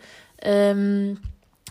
Um, 0.76 1.16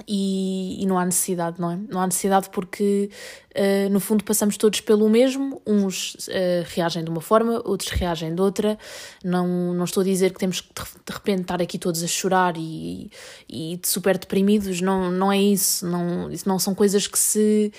e, 0.08 0.82
e, 0.82 0.86
não 0.86 0.98
há 0.98 1.06
necessidade, 1.06 1.60
não 1.60 1.72
é? 1.72 1.80
Não 1.90 2.02
há 2.02 2.06
necessidade 2.06 2.50
porque, 2.50 3.10
uh, 3.56 3.90
no 3.90 4.00
fundo, 4.00 4.24
passamos 4.24 4.58
todos 4.58 4.82
pelo 4.82 5.10
mesmo. 5.10 5.62
Uns 5.66 6.16
uh, 6.28 6.66
reagem 6.68 7.04
de 7.04 7.10
uma 7.10 7.22
forma, 7.22 7.62
outros 7.66 7.90
reagem 7.90 8.34
de 8.34 8.42
outra. 8.42 8.78
Não, 9.24 9.74
não 9.74 9.84
estou 9.86 10.02
a 10.02 10.04
dizer 10.04 10.34
que 10.34 10.40
temos 10.40 10.62
que, 10.62 10.70
de 10.74 11.14
repente, 11.14 11.42
estar 11.42 11.62
aqui 11.62 11.78
todos 11.78 12.04
a 12.04 12.08
chorar 12.08 12.56
e, 12.58 13.12
e 13.50 13.80
super 13.84 14.18
deprimidos. 14.18 14.82
Não, 14.82 15.12
não 15.12 15.32
é 15.32 15.38
isso. 15.40 15.86
Não, 15.86 16.32
isso 16.32 16.48
não 16.48 16.60
são 16.60 16.74
coisas 16.74 17.08
que 17.08 17.20
se. 17.20 17.72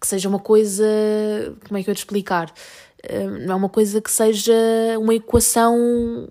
que 0.00 0.06
seja 0.06 0.28
uma 0.28 0.38
coisa. 0.38 0.84
Como 1.66 1.78
é 1.78 1.82
que 1.82 1.90
eu 1.90 1.94
te 1.94 1.98
explicar? 1.98 2.52
Uh, 3.04 3.46
não 3.46 3.52
é 3.52 3.56
uma 3.56 3.68
coisa 3.68 4.00
que 4.00 4.10
seja 4.10 4.52
uma 4.98 5.14
equação 5.14 6.28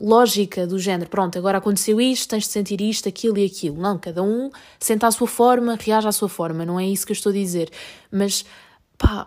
lógica 0.00 0.66
do 0.66 0.78
género, 0.78 1.10
pronto, 1.10 1.36
agora 1.38 1.58
aconteceu 1.58 2.00
isto, 2.00 2.30
tens 2.30 2.44
de 2.44 2.50
sentir 2.50 2.80
isto, 2.80 3.08
aquilo 3.08 3.38
e 3.38 3.46
aquilo. 3.46 3.76
Não, 3.76 3.98
cada 3.98 4.22
um 4.22 4.50
senta 4.78 5.06
à 5.06 5.10
sua 5.10 5.26
forma, 5.26 5.76
reage 5.80 6.06
à 6.06 6.12
sua 6.12 6.28
forma, 6.28 6.64
não 6.64 6.78
é 6.78 6.86
isso 6.86 7.04
que 7.06 7.12
eu 7.12 7.14
estou 7.14 7.30
a 7.30 7.34
dizer. 7.34 7.70
Mas, 8.10 8.44
pá, 8.96 9.26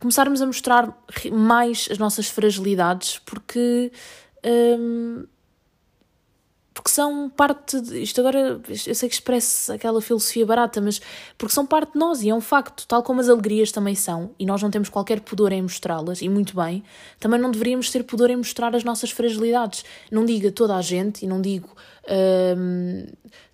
começarmos 0.00 0.42
a 0.42 0.46
mostrar 0.46 0.96
mais 1.32 1.88
as 1.90 1.98
nossas 1.98 2.28
fragilidades, 2.28 3.20
porque. 3.24 3.92
Hum, 4.44 5.24
porque 6.76 6.90
são 6.90 7.30
parte 7.30 7.80
de, 7.80 8.02
isto 8.02 8.20
agora 8.20 8.60
eu 8.86 8.94
sei 8.94 9.08
que 9.08 9.14
expressa 9.14 9.72
aquela 9.72 9.98
filosofia 10.02 10.44
barata, 10.44 10.78
mas 10.78 11.00
porque 11.38 11.54
são 11.54 11.64
parte 11.64 11.94
de 11.94 11.98
nós 11.98 12.22
e 12.22 12.28
é 12.28 12.34
um 12.34 12.40
facto, 12.40 12.86
tal 12.86 13.02
como 13.02 13.18
as 13.18 13.30
alegrias 13.30 13.72
também 13.72 13.94
são, 13.94 14.32
e 14.38 14.44
nós 14.44 14.62
não 14.62 14.70
temos 14.70 14.90
qualquer 14.90 15.20
pudor 15.20 15.52
em 15.52 15.62
mostrá-las, 15.62 16.20
e 16.20 16.28
muito 16.28 16.54
bem, 16.54 16.84
também 17.18 17.40
não 17.40 17.50
deveríamos 17.50 17.90
ter 17.90 18.04
pudor 18.04 18.28
em 18.28 18.36
mostrar 18.36 18.76
as 18.76 18.84
nossas 18.84 19.10
fragilidades. 19.10 19.86
Não 20.12 20.26
diga 20.26 20.52
toda 20.52 20.76
a 20.76 20.82
gente, 20.82 21.24
e 21.24 21.26
não 21.26 21.40
digo 21.40 21.74
hum, 22.54 23.06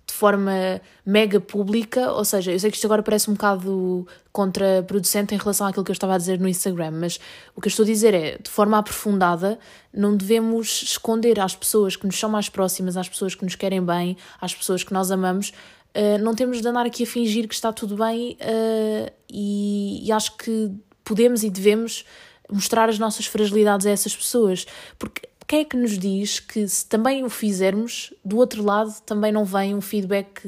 de 0.05 0.13
forma 0.13 0.81
mega 1.05 1.39
pública, 1.39 2.11
ou 2.11 2.25
seja, 2.25 2.51
eu 2.51 2.59
sei 2.59 2.69
que 2.69 2.75
isto 2.75 2.85
agora 2.85 3.01
parece 3.01 3.29
um 3.29 3.33
bocado 3.33 4.05
contraproducente 4.31 5.33
em 5.33 5.37
relação 5.37 5.65
àquilo 5.65 5.83
que 5.83 5.91
eu 5.91 5.93
estava 5.93 6.15
a 6.15 6.17
dizer 6.17 6.39
no 6.39 6.47
Instagram, 6.47 6.91
mas 6.91 7.19
o 7.55 7.61
que 7.61 7.67
eu 7.67 7.69
estou 7.69 7.83
a 7.83 7.85
dizer 7.85 8.13
é, 8.13 8.37
de 8.37 8.49
forma 8.49 8.77
aprofundada, 8.77 9.57
não 9.93 10.15
devemos 10.15 10.83
esconder 10.83 11.39
às 11.39 11.55
pessoas 11.55 11.95
que 11.95 12.05
nos 12.05 12.19
são 12.19 12.29
mais 12.29 12.49
próximas, 12.49 12.97
às 12.97 13.07
pessoas 13.07 13.33
que 13.33 13.43
nos 13.43 13.55
querem 13.55 13.83
bem, 13.83 14.17
às 14.41 14.53
pessoas 14.53 14.83
que 14.83 14.93
nós 14.93 15.09
amamos, 15.09 15.53
uh, 15.95 16.21
não 16.21 16.35
temos 16.35 16.61
de 16.61 16.67
andar 16.67 16.85
aqui 16.85 17.03
a 17.03 17.07
fingir 17.07 17.47
que 17.47 17.55
está 17.55 17.71
tudo 17.71 17.95
bem 17.95 18.37
uh, 18.41 19.11
e, 19.29 20.05
e 20.05 20.11
acho 20.11 20.35
que 20.37 20.71
podemos 21.03 21.43
e 21.43 21.49
devemos 21.49 22.05
mostrar 22.49 22.89
as 22.89 22.99
nossas 22.99 23.25
fragilidades 23.25 23.85
a 23.85 23.89
essas 23.89 24.15
pessoas, 24.15 24.65
porque 24.99 25.27
quem 25.47 25.61
é 25.61 25.65
que 25.65 25.75
nos 25.75 25.97
diz 25.97 26.39
que 26.39 26.67
se 26.67 26.85
também 26.85 27.23
o 27.23 27.29
fizermos, 27.29 28.13
do 28.23 28.37
outro 28.37 28.63
lado 28.63 28.93
também 29.05 29.31
não 29.31 29.45
vem 29.45 29.75
um 29.75 29.81
feedback 29.81 30.41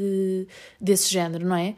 desse 0.80 1.12
género, 1.12 1.46
não 1.46 1.56
é? 1.56 1.76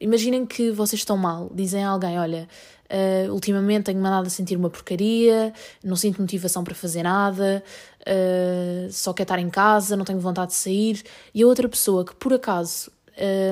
Imaginem 0.00 0.46
que 0.46 0.70
vocês 0.70 1.00
estão 1.00 1.16
mal, 1.16 1.50
dizem 1.52 1.82
a 1.82 1.88
alguém: 1.88 2.18
Olha, 2.18 2.48
uh, 2.88 3.32
ultimamente 3.32 3.84
tenho-me 3.84 4.06
andado 4.06 4.26
a 4.26 4.30
sentir 4.30 4.56
uma 4.56 4.70
porcaria, 4.70 5.52
não 5.82 5.96
sinto 5.96 6.20
motivação 6.20 6.62
para 6.62 6.74
fazer 6.74 7.02
nada, 7.02 7.62
uh, 8.02 8.92
só 8.92 9.12
quero 9.12 9.24
estar 9.24 9.38
em 9.38 9.50
casa, 9.50 9.96
não 9.96 10.04
tenho 10.04 10.20
vontade 10.20 10.52
de 10.52 10.56
sair. 10.56 11.02
E 11.34 11.42
a 11.42 11.46
outra 11.46 11.68
pessoa 11.68 12.04
que 12.04 12.14
por 12.14 12.32
acaso 12.32 12.90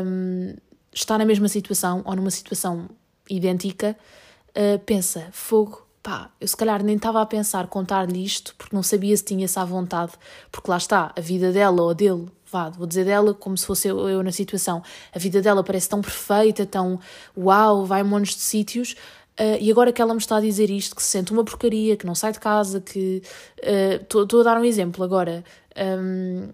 um, 0.04 0.54
está 0.92 1.18
na 1.18 1.24
mesma 1.24 1.48
situação 1.48 2.02
ou 2.04 2.14
numa 2.14 2.30
situação 2.30 2.88
idêntica, 3.28 3.96
uh, 4.50 4.78
pensa: 4.80 5.28
fogo, 5.32 5.85
pá, 6.06 6.30
eu 6.40 6.46
se 6.46 6.56
calhar 6.56 6.84
nem 6.84 6.94
estava 6.94 7.20
a 7.20 7.26
pensar 7.26 7.66
contar-lhe 7.66 8.24
isto 8.24 8.54
porque 8.56 8.76
não 8.76 8.80
sabia 8.80 9.16
se 9.16 9.24
tinha 9.24 9.44
essa 9.44 9.64
vontade, 9.64 10.12
porque 10.52 10.70
lá 10.70 10.76
está, 10.76 11.12
a 11.16 11.20
vida 11.20 11.50
dela 11.50 11.82
ou 11.82 11.92
dele, 11.92 12.28
vá, 12.48 12.70
vou 12.70 12.86
dizer 12.86 13.04
dela 13.04 13.34
como 13.34 13.58
se 13.58 13.66
fosse 13.66 13.88
eu, 13.88 14.08
eu 14.08 14.22
na 14.22 14.30
situação, 14.30 14.84
a 15.12 15.18
vida 15.18 15.42
dela 15.42 15.64
parece 15.64 15.88
tão 15.88 16.00
perfeita, 16.00 16.64
tão 16.64 17.00
uau, 17.36 17.84
vai 17.84 18.02
a 18.02 18.04
montes 18.04 18.36
de 18.36 18.42
sítios. 18.42 18.94
Uh, 19.38 19.58
e 19.60 19.68
agora 19.68 19.92
que 19.92 20.00
ela 20.00 20.14
me 20.14 20.20
está 20.20 20.36
a 20.36 20.40
dizer 20.40 20.70
isto, 20.70 20.94
que 20.94 21.02
se 21.02 21.08
sente 21.08 21.32
uma 21.32 21.44
porcaria, 21.44 21.96
que 21.96 22.06
não 22.06 22.14
sai 22.14 22.32
de 22.32 22.40
casa, 22.40 22.80
que. 22.80 23.20
Estou 24.00 24.22
uh, 24.22 24.40
a 24.40 24.44
dar 24.44 24.58
um 24.58 24.64
exemplo 24.64 25.04
agora. 25.04 25.44
Um, 25.76 26.48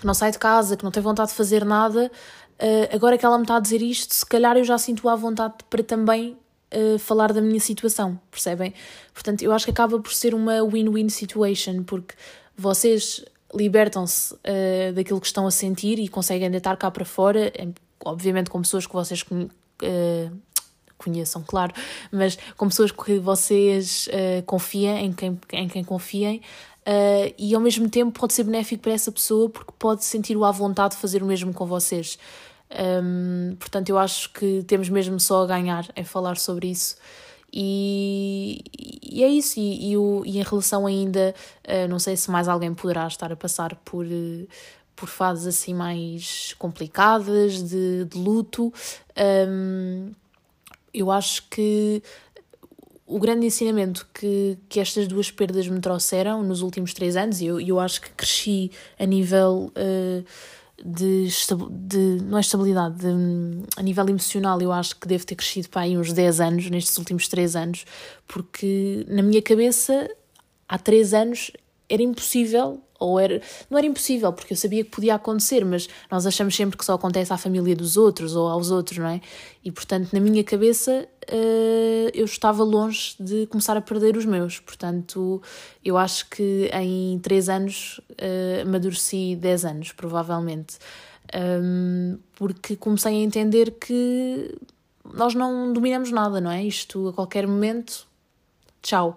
que 0.00 0.06
não 0.06 0.14
sai 0.14 0.30
de 0.30 0.38
casa, 0.38 0.74
que 0.74 0.84
não 0.84 0.90
tem 0.90 1.02
vontade 1.02 1.32
de 1.32 1.36
fazer 1.36 1.66
nada. 1.66 2.10
Uh, 2.54 2.94
agora 2.94 3.18
que 3.18 3.26
ela 3.26 3.36
me 3.36 3.44
está 3.44 3.56
a 3.56 3.60
dizer 3.60 3.82
isto, 3.82 4.14
se 4.14 4.24
calhar 4.24 4.56
eu 4.56 4.64
já 4.64 4.78
sinto 4.78 5.06
a 5.06 5.14
vontade 5.14 5.54
para 5.68 5.82
também 5.82 6.38
uh, 6.74 6.98
falar 6.98 7.32
da 7.32 7.40
minha 7.40 7.60
situação, 7.60 8.18
percebem? 8.30 8.74
Portanto, 9.12 9.42
eu 9.42 9.52
acho 9.52 9.64
que 9.64 9.70
acaba 9.70 9.98
por 9.98 10.12
ser 10.12 10.34
uma 10.34 10.64
win-win 10.64 11.08
situation, 11.08 11.82
porque 11.84 12.14
vocês 12.56 13.24
libertam-se 13.54 14.34
uh, 14.34 14.92
daquilo 14.94 15.20
que 15.20 15.26
estão 15.26 15.46
a 15.46 15.50
sentir 15.50 15.98
e 15.98 16.08
conseguem 16.08 16.50
deitar 16.50 16.76
cá 16.76 16.90
para 16.90 17.04
fora, 17.04 17.52
obviamente 18.04 18.50
com 18.50 18.60
pessoas 18.60 18.86
que 18.86 18.92
vocês 18.92 19.22
uh, 19.22 20.36
conheçam, 20.98 21.42
claro, 21.46 21.72
mas 22.10 22.38
com 22.56 22.68
pessoas 22.68 22.90
que 22.90 23.18
vocês 23.18 24.08
uh, 24.08 24.42
confiem, 24.44 25.06
em 25.06 25.12
quem, 25.12 25.38
em 25.52 25.68
quem 25.68 25.84
confiem, 25.84 26.40
uh, 26.86 27.34
e 27.38 27.54
ao 27.54 27.60
mesmo 27.60 27.88
tempo 27.88 28.18
pode 28.18 28.32
ser 28.32 28.44
benéfico 28.44 28.82
para 28.82 28.92
essa 28.92 29.12
pessoa 29.12 29.50
porque 29.50 29.72
pode 29.78 30.04
sentir-o 30.04 30.44
à 30.44 30.50
vontade 30.50 30.94
de 30.94 31.00
fazer 31.00 31.22
o 31.22 31.26
mesmo 31.26 31.52
com 31.52 31.66
vocês. 31.66 32.18
Um, 32.74 33.54
portanto, 33.56 33.88
eu 33.88 33.98
acho 33.98 34.32
que 34.32 34.64
temos 34.64 34.88
mesmo 34.88 35.20
só 35.20 35.44
a 35.44 35.46
ganhar 35.46 35.86
em 35.94 36.04
falar 36.04 36.36
sobre 36.36 36.68
isso. 36.68 36.96
E, 37.52 38.64
e 39.02 39.22
é 39.22 39.28
isso. 39.28 39.60
E, 39.60 39.92
e, 39.92 39.96
e 40.24 40.38
em 40.38 40.42
relação 40.42 40.86
ainda, 40.86 41.34
uh, 41.66 41.88
não 41.88 41.98
sei 41.98 42.16
se 42.16 42.30
mais 42.30 42.48
alguém 42.48 42.74
poderá 42.74 43.06
estar 43.06 43.32
a 43.32 43.36
passar 43.36 43.76
por, 43.76 44.04
uh, 44.04 44.48
por 44.96 45.08
fases 45.08 45.46
assim 45.46 45.72
mais 45.72 46.54
complicadas 46.58 47.62
de, 47.62 48.04
de 48.06 48.18
luto. 48.18 48.72
Um, 49.48 50.10
eu 50.92 51.10
acho 51.10 51.48
que 51.48 52.02
o 53.06 53.18
grande 53.20 53.46
ensinamento 53.46 54.08
que, 54.12 54.58
que 54.68 54.80
estas 54.80 55.06
duas 55.06 55.30
perdas 55.30 55.68
me 55.68 55.78
trouxeram 55.78 56.42
nos 56.42 56.62
últimos 56.62 56.94
três 56.94 57.16
anos, 57.16 57.40
e 57.40 57.46
eu, 57.46 57.60
eu 57.60 57.78
acho 57.78 58.00
que 58.00 58.10
cresci 58.10 58.72
a 58.98 59.06
nível. 59.06 59.70
Uh, 59.76 60.24
de, 60.82 61.28
de 61.70 62.22
não 62.22 62.38
é 62.38 62.40
estabilidade, 62.40 62.96
de, 62.96 63.66
a 63.76 63.82
nível 63.82 64.08
emocional 64.08 64.60
eu 64.60 64.72
acho 64.72 64.96
que 64.96 65.06
devo 65.06 65.24
ter 65.24 65.36
crescido 65.36 65.68
para 65.68 65.82
aí 65.82 65.96
uns 65.96 66.12
10 66.12 66.40
anos, 66.40 66.70
nestes 66.70 66.96
últimos 66.98 67.28
3 67.28 67.56
anos, 67.56 67.84
porque 68.26 69.04
na 69.08 69.22
minha 69.22 69.42
cabeça 69.42 70.08
há 70.68 70.78
3 70.78 71.14
anos 71.14 71.52
era 71.94 72.02
impossível, 72.02 72.82
ou 72.98 73.18
era, 73.18 73.40
não 73.68 73.76
era 73.76 73.86
impossível, 73.86 74.32
porque 74.32 74.52
eu 74.52 74.56
sabia 74.56 74.84
que 74.84 74.90
podia 74.90 75.14
acontecer, 75.14 75.64
mas 75.64 75.88
nós 76.10 76.26
achamos 76.26 76.54
sempre 76.54 76.76
que 76.76 76.84
só 76.84 76.94
acontece 76.94 77.32
à 77.32 77.36
família 77.36 77.74
dos 77.74 77.96
outros 77.96 78.34
ou 78.34 78.48
aos 78.48 78.70
outros, 78.70 78.98
não 78.98 79.08
é? 79.08 79.20
E 79.64 79.70
portanto, 79.70 80.12
na 80.12 80.20
minha 80.20 80.42
cabeça, 80.44 81.06
uh, 81.30 82.10
eu 82.14 82.24
estava 82.24 82.62
longe 82.62 83.14
de 83.18 83.46
começar 83.46 83.76
a 83.76 83.80
perder 83.80 84.16
os 84.16 84.24
meus. 84.24 84.60
Portanto, 84.60 85.42
eu 85.84 85.96
acho 85.96 86.28
que 86.30 86.70
em 86.72 87.18
3 87.18 87.48
anos 87.48 88.00
uh, 88.10 88.62
amadureci 88.62 89.36
10 89.36 89.64
anos, 89.64 89.92
provavelmente. 89.92 90.78
Um, 91.34 92.18
porque 92.34 92.76
comecei 92.76 93.12
a 93.12 93.24
entender 93.24 93.72
que 93.72 94.54
nós 95.12 95.34
não 95.34 95.72
dominamos 95.72 96.10
nada, 96.10 96.40
não 96.40 96.50
é? 96.50 96.62
Isto 96.64 97.08
a 97.08 97.12
qualquer 97.12 97.46
momento, 97.46 98.06
tchau. 98.82 99.16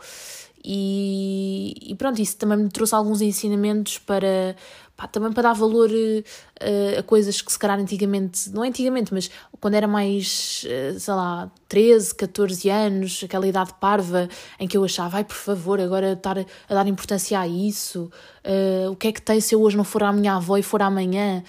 E, 0.69 1.73
e, 1.81 1.95
pronto, 1.95 2.21
isso 2.21 2.35
também 2.35 2.57
me 2.57 2.67
trouxe 2.67 2.93
alguns 2.93 3.21
ensinamentos 3.21 3.99
para 3.99 4.53
pá, 4.97 5.07
também 5.07 5.31
para 5.31 5.43
dar 5.43 5.53
valor 5.53 5.89
uh, 5.89 6.99
a 6.99 7.03
coisas 7.03 7.41
que 7.41 7.49
se 7.49 7.57
calhar 7.57 7.79
antigamente, 7.79 8.49
não 8.49 8.65
é 8.65 8.67
antigamente, 8.67 9.13
mas 9.13 9.31
quando 9.61 9.75
era 9.75 9.87
mais, 9.87 10.65
uh, 10.65 10.99
sei 10.99 11.13
lá, 11.13 11.49
13, 11.69 12.15
14 12.15 12.69
anos, 12.69 13.21
aquela 13.23 13.47
idade 13.47 13.75
parva 13.79 14.27
em 14.59 14.67
que 14.67 14.75
eu 14.75 14.83
achava, 14.83 15.15
ai 15.15 15.23
por 15.23 15.37
favor, 15.37 15.79
agora 15.79 16.11
estar 16.11 16.37
a 16.37 16.73
dar 16.73 16.85
importância 16.85 17.39
a 17.39 17.47
isso, 17.47 18.11
uh, 18.43 18.91
o 18.91 18.95
que 18.97 19.07
é 19.07 19.11
que 19.13 19.21
tem 19.21 19.39
se 19.39 19.55
eu 19.55 19.61
hoje 19.61 19.77
não 19.77 19.85
for 19.85 20.03
à 20.03 20.11
minha 20.11 20.35
avó 20.35 20.57
e 20.57 20.63
for 20.63 20.81
amanhã? 20.81 21.45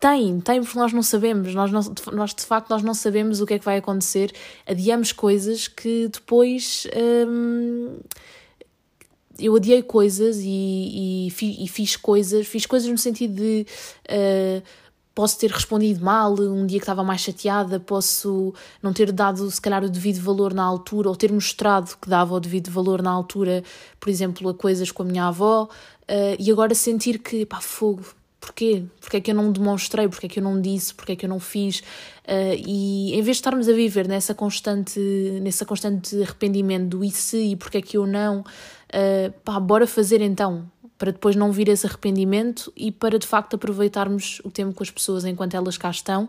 Tem, 0.00 0.40
tem, 0.40 0.62
porque 0.62 0.78
nós 0.78 0.92
não 0.94 1.02
sabemos, 1.02 1.54
nós, 1.54 1.70
não, 1.70 1.82
nós 2.14 2.34
de 2.34 2.46
facto 2.46 2.70
nós 2.70 2.82
não 2.82 2.94
sabemos 2.94 3.42
o 3.42 3.46
que 3.46 3.54
é 3.54 3.58
que 3.58 3.64
vai 3.64 3.76
acontecer, 3.76 4.32
adiamos 4.66 5.12
coisas 5.12 5.68
que 5.68 6.08
depois. 6.08 6.86
Hum, 7.28 7.98
eu 9.38 9.56
adiei 9.56 9.82
coisas 9.82 10.38
e, 10.40 11.28
e, 11.30 11.64
e, 11.64 11.68
fiz 11.68 11.96
coisas, 11.96 12.46
fiz 12.46 12.66
coisas 12.66 12.88
no 12.88 12.98
sentido 12.98 13.34
de 13.34 13.66
uh, 14.08 14.62
posso 15.14 15.38
ter 15.38 15.50
respondido 15.50 16.04
mal 16.04 16.34
um 16.40 16.66
dia 16.66 16.78
que 16.78 16.84
estava 16.84 17.04
mais 17.04 17.20
chateada, 17.20 17.78
posso 17.78 18.52
não 18.82 18.92
ter 18.92 19.12
dado 19.12 19.48
se 19.50 19.60
calhar 19.60 19.84
o 19.84 19.88
devido 19.88 20.20
valor 20.20 20.52
na 20.52 20.64
altura 20.64 21.08
ou 21.08 21.16
ter 21.16 21.32
mostrado 21.32 21.96
que 22.00 22.08
dava 22.08 22.34
o 22.34 22.40
devido 22.40 22.70
valor 22.70 23.00
na 23.00 23.10
altura, 23.10 23.62
por 24.00 24.08
exemplo, 24.08 24.48
a 24.48 24.54
coisas 24.54 24.90
com 24.90 25.02
a 25.04 25.06
minha 25.06 25.26
avó, 25.26 25.64
uh, 25.64 26.36
e 26.38 26.50
agora 26.50 26.74
sentir 26.74 27.18
que, 27.18 27.46
pá, 27.46 27.60
fogo, 27.60 28.02
porquê? 28.40 28.84
Porquê 29.00 29.18
é 29.18 29.20
que 29.20 29.30
eu 29.30 29.34
não 29.34 29.52
demonstrei? 29.52 30.08
Porquê 30.08 30.26
é 30.26 30.28
que 30.28 30.38
eu 30.40 30.44
não 30.44 30.60
disse? 30.60 30.92
Porquê 30.92 31.12
é 31.12 31.16
que 31.16 31.24
eu 31.24 31.30
não 31.30 31.38
fiz? 31.40 31.78
Uh, 32.26 32.58
e 32.66 33.14
em 33.14 33.22
vez 33.22 33.36
de 33.36 33.40
estarmos 33.40 33.68
a 33.68 33.72
viver 33.72 34.08
nessa 34.08 34.34
constante, 34.34 34.98
nessa 35.42 35.64
constante 35.64 36.20
arrependimento 36.22 36.88
do 36.88 37.04
e 37.04 37.10
se 37.10 37.38
e 37.38 37.56
porquê 37.56 37.78
é 37.78 37.82
que 37.82 37.96
eu 37.96 38.06
não, 38.06 38.44
uh, 38.90 39.32
pá, 39.44 39.58
bora 39.60 39.86
fazer 39.86 40.20
então, 40.20 40.70
para 40.98 41.12
depois 41.12 41.36
não 41.36 41.52
vir 41.52 41.68
esse 41.68 41.86
arrependimento 41.86 42.72
e 42.76 42.92
para 42.92 43.18
de 43.18 43.26
facto 43.26 43.54
aproveitarmos 43.54 44.40
o 44.44 44.50
tempo 44.50 44.74
com 44.74 44.82
as 44.82 44.90
pessoas 44.90 45.24
enquanto 45.24 45.54
elas 45.54 45.76
cá 45.76 45.90
estão, 45.90 46.24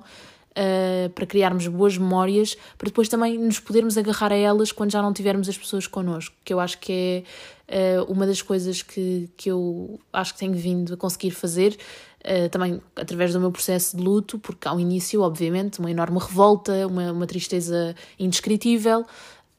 uh, 0.56 1.10
para 1.10 1.26
criarmos 1.26 1.68
boas 1.68 1.98
memórias, 1.98 2.56
para 2.78 2.88
depois 2.88 3.08
também 3.08 3.38
nos 3.38 3.60
podermos 3.60 3.98
agarrar 3.98 4.32
a 4.32 4.36
elas 4.36 4.72
quando 4.72 4.92
já 4.92 5.02
não 5.02 5.14
tivermos 5.14 5.48
as 5.50 5.58
pessoas 5.58 5.88
connosco, 5.88 6.36
que 6.44 6.54
eu 6.54 6.60
acho 6.60 6.80
que 6.80 7.24
é 7.68 8.00
uh, 8.00 8.12
uma 8.12 8.26
das 8.26 8.42
coisas 8.42 8.82
que, 8.82 9.30
que 9.36 9.50
eu 9.52 10.00
acho 10.12 10.34
que 10.34 10.40
tenho 10.40 10.54
vindo 10.54 10.94
a 10.94 10.98
conseguir 10.98 11.32
fazer. 11.32 11.78
Uh, 12.24 12.50
também 12.50 12.82
através 12.96 13.34
do 13.34 13.40
meu 13.40 13.52
processo 13.52 13.96
de 13.96 14.02
luto, 14.02 14.40
porque 14.40 14.68
ao 14.68 14.80
início, 14.80 15.22
obviamente, 15.22 15.80
uma 15.80 15.92
enorme 15.92 16.18
revolta, 16.18 16.88
uma, 16.88 17.12
uma 17.12 17.28
tristeza 17.28 17.96
indescritível, 18.18 19.06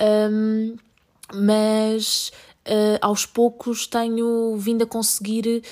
um, 0.00 0.74
mas 1.32 2.32
uh, 2.66 2.98
aos 3.00 3.24
poucos 3.24 3.86
tenho 3.86 4.56
vindo 4.56 4.82
a 4.82 4.86
conseguir 4.86 5.62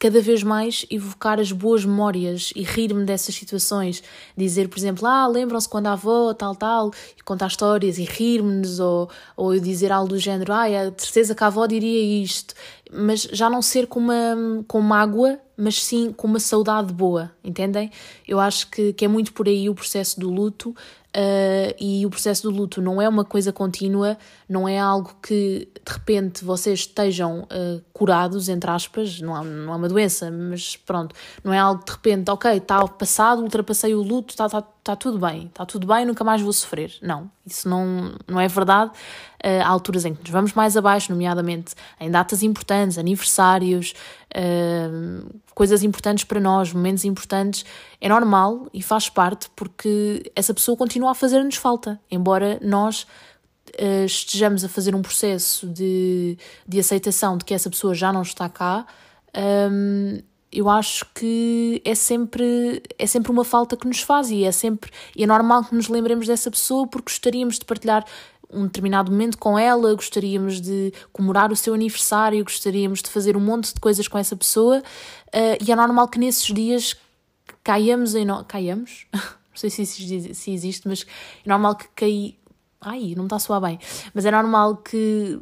cada 0.00 0.18
vez 0.22 0.42
mais 0.42 0.86
evocar 0.90 1.38
as 1.38 1.52
boas 1.52 1.84
memórias 1.84 2.54
e 2.56 2.62
rir-me 2.62 3.04
dessas 3.04 3.34
situações. 3.34 4.02
Dizer, 4.34 4.66
por 4.66 4.78
exemplo, 4.78 5.06
ah, 5.06 5.26
lembram-se 5.26 5.68
quando 5.68 5.88
a 5.88 5.92
avó, 5.92 6.32
tal, 6.32 6.56
tal, 6.56 6.90
e 7.18 7.22
contar 7.22 7.48
histórias 7.48 7.98
e 7.98 8.04
rir-nos, 8.04 8.80
ou, 8.80 9.10
ou 9.36 9.54
eu 9.54 9.60
dizer 9.60 9.92
algo 9.92 10.08
do 10.08 10.18
género, 10.18 10.54
ah, 10.54 10.66
é 10.66 10.86
a 10.86 10.92
certeza 10.96 11.34
que 11.34 11.44
a 11.44 11.48
avó 11.48 11.66
diria 11.66 12.22
isto. 12.24 12.54
Mas 12.90 13.28
já 13.30 13.50
não 13.50 13.60
ser 13.60 13.86
com, 13.86 14.00
uma, 14.00 14.64
com 14.66 14.80
mágoa, 14.80 15.38
mas 15.54 15.84
sim 15.84 16.14
com 16.16 16.26
uma 16.26 16.40
saudade 16.40 16.94
boa, 16.94 17.30
entendem? 17.44 17.90
Eu 18.26 18.40
acho 18.40 18.70
que, 18.70 18.94
que 18.94 19.04
é 19.04 19.08
muito 19.08 19.34
por 19.34 19.46
aí 19.48 19.68
o 19.68 19.74
processo 19.74 20.18
do 20.18 20.30
luto. 20.30 20.74
Uh, 21.16 21.74
e 21.80 22.06
o 22.06 22.10
processo 22.10 22.48
do 22.48 22.56
luto 22.56 22.80
não 22.80 23.02
é 23.02 23.08
uma 23.08 23.24
coisa 23.24 23.52
contínua, 23.52 24.16
não 24.48 24.68
é 24.68 24.78
algo 24.78 25.16
que 25.20 25.68
de 25.84 25.92
repente 25.92 26.44
vocês 26.44 26.80
estejam 26.80 27.42
uh, 27.42 27.82
curados, 28.00 28.48
entre 28.48 28.70
aspas, 28.70 29.20
não 29.20 29.36
é, 29.36 29.44
não 29.44 29.74
é 29.74 29.76
uma 29.76 29.86
doença, 29.86 30.30
mas 30.30 30.74
pronto, 30.74 31.14
não 31.44 31.52
é 31.52 31.58
algo 31.58 31.84
de 31.84 31.92
repente, 31.92 32.30
ok, 32.30 32.56
está 32.56 32.88
passado, 32.88 33.42
ultrapassei 33.42 33.94
o 33.94 34.00
luto, 34.00 34.30
está 34.30 34.48
tá, 34.48 34.62
tá 34.62 34.96
tudo 34.96 35.18
bem, 35.18 35.48
está 35.48 35.66
tudo 35.66 35.86
bem, 35.86 36.06
nunca 36.06 36.24
mais 36.24 36.40
vou 36.40 36.50
sofrer. 36.50 36.94
Não, 37.02 37.30
isso 37.46 37.68
não, 37.68 38.14
não 38.26 38.40
é 38.40 38.48
verdade. 38.48 38.90
Uh, 39.44 39.60
há 39.62 39.68
alturas 39.68 40.06
em 40.06 40.14
que 40.14 40.22
nos 40.22 40.30
vamos 40.30 40.54
mais 40.54 40.78
abaixo, 40.78 41.12
nomeadamente 41.12 41.74
em 42.00 42.10
datas 42.10 42.42
importantes, 42.42 42.96
aniversários, 42.96 43.92
uh, 44.34 45.40
coisas 45.54 45.82
importantes 45.82 46.24
para 46.24 46.40
nós, 46.40 46.72
momentos 46.72 47.04
importantes, 47.04 47.66
é 48.00 48.08
normal 48.08 48.66
e 48.72 48.80
faz 48.80 49.10
parte 49.10 49.50
porque 49.54 50.32
essa 50.34 50.54
pessoa 50.54 50.74
continua 50.74 51.10
a 51.10 51.14
fazer-nos 51.14 51.56
falta, 51.56 52.00
embora 52.10 52.58
nós 52.62 53.06
uh, 53.80 54.04
estejamos 54.04 54.64
a 54.64 54.68
fazer 54.68 54.94
um 54.94 55.02
processo 55.02 55.66
de, 55.66 56.38
de 56.66 56.78
aceitação 56.78 57.36
de 57.36 57.44
que 57.44 57.54
essa 57.54 57.70
pessoa 57.70 57.94
já 57.94 58.12
não 58.12 58.22
está 58.22 58.48
cá. 58.48 58.86
Um, 59.36 60.18
eu 60.52 60.68
acho 60.68 61.06
que 61.14 61.80
é 61.84 61.94
sempre 61.94 62.82
é 62.98 63.06
sempre 63.06 63.30
uma 63.30 63.44
falta 63.44 63.76
que 63.76 63.86
nos 63.86 64.00
faz 64.00 64.30
e 64.30 64.42
é 64.42 64.50
sempre 64.50 64.90
e 65.14 65.22
é 65.22 65.26
normal 65.26 65.64
que 65.64 65.72
nos 65.72 65.86
lembremos 65.86 66.26
dessa 66.26 66.50
pessoa 66.50 66.88
porque 66.88 67.12
gostaríamos 67.12 67.56
de 67.56 67.64
partilhar 67.64 68.04
um 68.52 68.64
determinado 68.64 69.12
momento 69.12 69.38
com 69.38 69.58
ela, 69.58 69.94
gostaríamos 69.94 70.60
de 70.60 70.92
comemorar 71.12 71.52
o 71.52 71.56
seu 71.56 71.72
aniversário, 71.72 72.42
gostaríamos 72.42 73.00
de 73.00 73.08
fazer 73.08 73.36
um 73.36 73.40
monte 73.40 73.72
de 73.72 73.80
coisas 73.80 74.08
com 74.08 74.18
essa 74.18 74.36
pessoa, 74.36 74.78
uh, 74.78 75.64
e 75.64 75.70
é 75.70 75.76
normal 75.76 76.08
que 76.08 76.18
nesses 76.18 76.52
dias 76.52 76.96
caiamos 77.62 78.14
em. 78.14 78.24
No... 78.24 78.44
Caiamos? 78.44 79.06
não 79.12 79.20
sei 79.54 79.70
se, 79.70 80.34
se 80.34 80.50
existe, 80.50 80.88
mas 80.88 81.06
é 81.44 81.48
normal 81.48 81.76
que 81.76 81.88
cai. 81.94 82.36
Ai, 82.80 83.14
não 83.16 83.24
está 83.24 83.36
a 83.36 83.38
soar 83.38 83.60
bem. 83.60 83.78
Mas 84.14 84.24
é 84.24 84.30
normal 84.30 84.76
que 84.78 85.38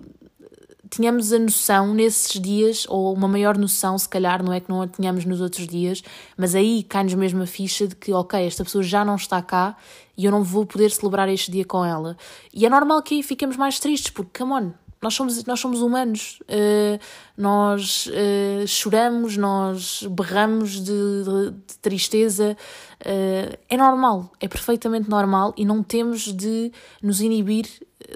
tínhamos 0.90 1.32
a 1.32 1.38
noção 1.38 1.94
nesses 1.94 2.40
dias, 2.40 2.86
ou 2.88 3.12
uma 3.14 3.28
maior 3.28 3.56
noção, 3.56 3.98
se 3.98 4.08
calhar, 4.08 4.42
não 4.42 4.52
é 4.52 4.60
que 4.60 4.68
não 4.68 4.82
a 4.82 4.88
tínhamos 4.88 5.24
nos 5.24 5.40
outros 5.40 5.66
dias, 5.66 6.02
mas 6.36 6.54
aí 6.54 6.82
cai-nos 6.82 7.14
mesmo 7.14 7.42
a 7.42 7.46
ficha 7.46 7.86
de 7.86 7.94
que, 7.94 8.12
ok, 8.12 8.44
esta 8.44 8.64
pessoa 8.64 8.82
já 8.82 9.04
não 9.04 9.16
está 9.16 9.40
cá 9.42 9.76
e 10.16 10.24
eu 10.24 10.32
não 10.32 10.42
vou 10.42 10.66
poder 10.66 10.90
celebrar 10.90 11.28
este 11.28 11.50
dia 11.50 11.64
com 11.64 11.84
ela. 11.84 12.16
E 12.52 12.66
é 12.66 12.70
normal 12.70 13.02
que 13.02 13.14
aí 13.16 13.22
fiquemos 13.22 13.56
mais 13.56 13.78
tristes, 13.78 14.10
porque, 14.10 14.38
come 14.38 14.52
on, 14.52 14.72
nós 15.00 15.14
somos, 15.14 15.44
nós 15.44 15.60
somos 15.60 15.80
humanos, 15.80 16.40
uh, 16.42 16.98
nós 17.36 18.06
uh, 18.08 18.66
choramos, 18.66 19.36
nós 19.36 20.02
berramos 20.10 20.72
de, 20.72 20.84
de, 20.84 21.50
de 21.50 21.78
tristeza. 21.80 22.56
Uh, 23.00 23.56
é 23.68 23.76
normal, 23.76 24.32
é 24.40 24.48
perfeitamente 24.48 25.08
normal 25.08 25.54
e 25.56 25.64
não 25.64 25.82
temos 25.82 26.32
de 26.32 26.72
nos 27.02 27.20
inibir 27.20 27.66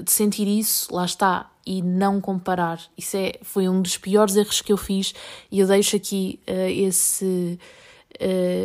de 0.03 0.11
sentir 0.11 0.49
isso, 0.49 0.95
lá 0.95 1.05
está, 1.05 1.51
e 1.67 1.83
não 1.83 2.21
comparar. 2.21 2.81
Isso 2.97 3.17
é, 3.17 3.35
foi 3.43 3.69
um 3.69 3.83
dos 3.83 3.99
piores 3.99 4.37
erros 4.37 4.63
que 4.63 4.73
eu 4.73 4.77
fiz 4.77 5.13
e 5.51 5.61
eu 5.61 5.67
deixo 5.67 5.97
aqui 5.97 6.41
esse, 6.47 7.59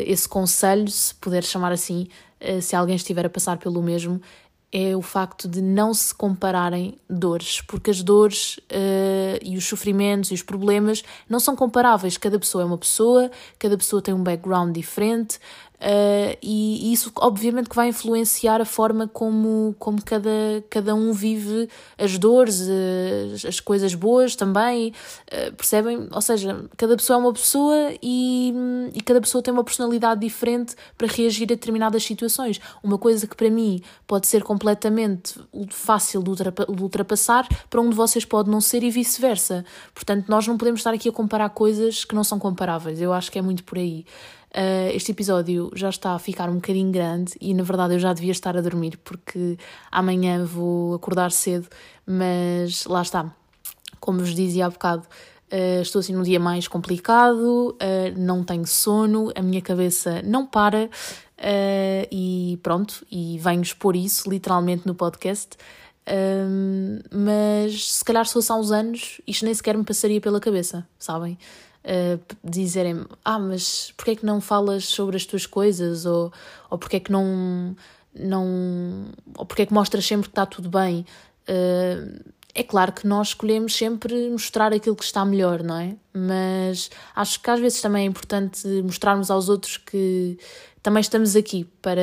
esse 0.05 0.29
conselho, 0.29 0.87
se 0.87 1.13
puder 1.15 1.43
chamar 1.43 1.73
assim, 1.73 2.07
se 2.61 2.75
alguém 2.75 2.95
estiver 2.95 3.25
a 3.25 3.29
passar 3.29 3.57
pelo 3.57 3.81
mesmo 3.81 4.21
é 4.71 4.95
o 4.95 5.01
facto 5.01 5.47
de 5.47 5.61
não 5.61 5.93
se 5.93 6.13
compararem 6.13 6.99
dores, 7.09 7.61
porque 7.61 7.89
as 7.89 8.03
dores 8.03 8.57
uh, 8.57 9.39
e 9.41 9.55
os 9.57 9.65
sofrimentos 9.65 10.29
e 10.31 10.33
os 10.33 10.43
problemas 10.43 11.03
não 11.29 11.39
são 11.39 11.55
comparáveis. 11.55 12.17
Cada 12.17 12.37
pessoa 12.37 12.63
é 12.63 12.65
uma 12.65 12.77
pessoa, 12.77 13.31
cada 13.57 13.77
pessoa 13.77 14.01
tem 14.01 14.13
um 14.13 14.21
background 14.21 14.75
diferente, 14.75 15.39
Uh, 15.79 16.35
e, 16.41 16.91
isso 16.91 17.11
obviamente 17.17 17.69
que 17.69 17.75
vai 17.75 17.89
influenciar 17.89 18.59
a 18.59 18.65
forma 18.65 19.07
como, 19.07 19.75
como 19.77 20.03
cada, 20.03 20.29
cada 20.71 20.95
um 20.95 21.13
vive 21.13 21.69
as 21.97 22.17
dores, 22.17 22.61
as, 23.33 23.45
as 23.45 23.59
coisas 23.59 23.93
boas 23.93 24.35
também, 24.35 24.91
uh, 25.31 25.53
percebem? 25.53 26.07
Ou 26.11 26.21
seja, 26.21 26.65
cada 26.75 26.95
pessoa 26.95 27.17
é 27.17 27.19
uma 27.19 27.33
pessoa 27.33 27.93
e, 28.01 28.53
e 28.95 29.01
cada 29.01 29.21
pessoa 29.21 29.41
tem 29.41 29.53
uma 29.53 29.63
personalidade 29.63 30.21
diferente 30.21 30.75
para 30.97 31.07
reagir 31.07 31.43
a 31.43 31.47
determinadas 31.47 32.03
situações. 32.03 32.59
Uma 32.81 32.97
coisa 32.97 33.27
que 33.27 33.35
para 33.35 33.49
mim 33.49 33.81
pode 34.07 34.25
ser 34.25 34.43
completamente 34.43 35.39
fácil 35.69 36.23
de, 36.23 36.31
de 36.75 36.83
ultrapassar, 36.83 37.47
para 37.69 37.81
um 37.81 37.89
de 37.89 37.95
vocês 37.95 38.25
pode 38.25 38.49
não 38.49 38.61
ser 38.61 38.81
e 38.81 38.89
vice-versa. 38.89 39.63
Portanto, 39.93 40.25
nós 40.27 40.47
não 40.47 40.57
podemos 40.57 40.79
estar 40.79 40.93
aqui 40.93 41.07
a 41.07 41.11
comparar 41.11 41.49
coisas 41.49 42.03
que 42.03 42.15
não 42.15 42.23
são 42.23 42.39
comparáveis. 42.39 42.99
Eu 42.99 43.13
acho 43.13 43.31
que 43.31 43.37
é 43.37 43.41
muito 43.41 43.63
por 43.63 43.77
aí. 43.77 44.05
Uh, 44.55 44.89
este 44.93 45.11
episódio 45.11 45.69
já 45.75 45.89
está 45.89 46.13
a 46.13 46.19
ficar 46.19 46.49
um 46.49 46.55
bocadinho 46.55 46.89
grande 46.89 47.33
e 47.39 47.53
na 47.53 47.63
verdade 47.63 47.95
eu 47.95 47.99
já 47.99 48.13
devia 48.13 48.31
estar 48.31 48.55
a 48.57 48.61
dormir 48.61 48.97
porque 49.03 49.57
amanhã 49.91 50.45
vou 50.45 50.95
acordar 50.95 51.31
cedo, 51.31 51.67
mas 52.05 52.85
lá 52.85 53.01
está. 53.01 53.31
Como 53.99 54.19
vos 54.19 54.33
dizia 54.33 54.65
há 54.65 54.69
bocado, 54.69 55.03
uh, 55.51 55.81
estou 55.81 55.99
assim 55.99 56.13
num 56.13 56.23
dia 56.23 56.39
mais 56.39 56.67
complicado, 56.67 57.75
uh, 57.75 58.17
não 58.19 58.43
tenho 58.43 58.65
sono, 58.65 59.31
a 59.35 59.41
minha 59.41 59.61
cabeça 59.61 60.21
não 60.23 60.45
para 60.45 60.89
e 62.11 62.57
pronto, 62.63 63.05
e 63.11 63.37
venho 63.37 63.61
expor 63.61 63.95
isso 63.95 64.27
literalmente 64.27 64.87
no 64.87 64.95
podcast. 64.95 65.55
mas 67.11 67.91
se 67.91 68.03
calhar 68.03 68.25
se 68.25 68.33
fosse 68.33 68.51
há 68.51 68.55
uns 68.55 68.71
anos, 68.71 69.21
isto 69.27 69.45
nem 69.45 69.53
sequer 69.53 69.77
me 69.77 69.83
passaria 69.83 70.19
pela 70.19 70.39
cabeça, 70.39 70.87
sabem? 70.97 71.37
Uh, 71.87 72.19
dizerem 72.43 73.05
ah, 73.23 73.39
mas 73.39 73.93
porquê 73.95 74.11
é 74.11 74.15
que 74.15 74.25
não 74.25 74.41
falas 74.41 74.85
sobre 74.85 75.15
as 75.15 75.25
tuas 75.25 75.45
coisas? 75.45 76.05
Ou, 76.05 76.31
ou 76.69 76.77
porquê 76.77 76.97
é 76.97 76.99
que 76.99 77.11
não, 77.11 77.75
não 78.13 79.05
ou 79.35 79.45
porquê 79.45 79.63
é 79.63 79.65
que 79.65 79.73
mostras 79.73 80.05
sempre 80.05 80.27
que 80.27 80.31
está 80.31 80.45
tudo 80.45 80.69
bem? 80.69 81.05
Uh, 81.49 82.21
é 82.53 82.63
claro 82.63 82.91
que 82.91 83.05
nós 83.05 83.29
escolhemos 83.29 83.75
sempre 83.75 84.29
mostrar 84.29 84.73
aquilo 84.73 84.95
que 84.95 85.03
está 85.03 85.23
melhor, 85.23 85.61
não 85.61 85.79
é? 85.79 85.95
Mas 86.11 86.89
acho 87.15 87.39
que 87.39 87.49
às 87.51 87.59
vezes 87.59 87.81
também 87.81 88.03
é 88.03 88.07
importante 88.07 88.67
mostrarmos 88.83 89.29
aos 89.29 89.47
outros 89.47 89.77
que 89.77 90.39
também 90.87 91.01
estamos 91.01 91.35
aqui 91.35 91.67
para. 91.81 92.01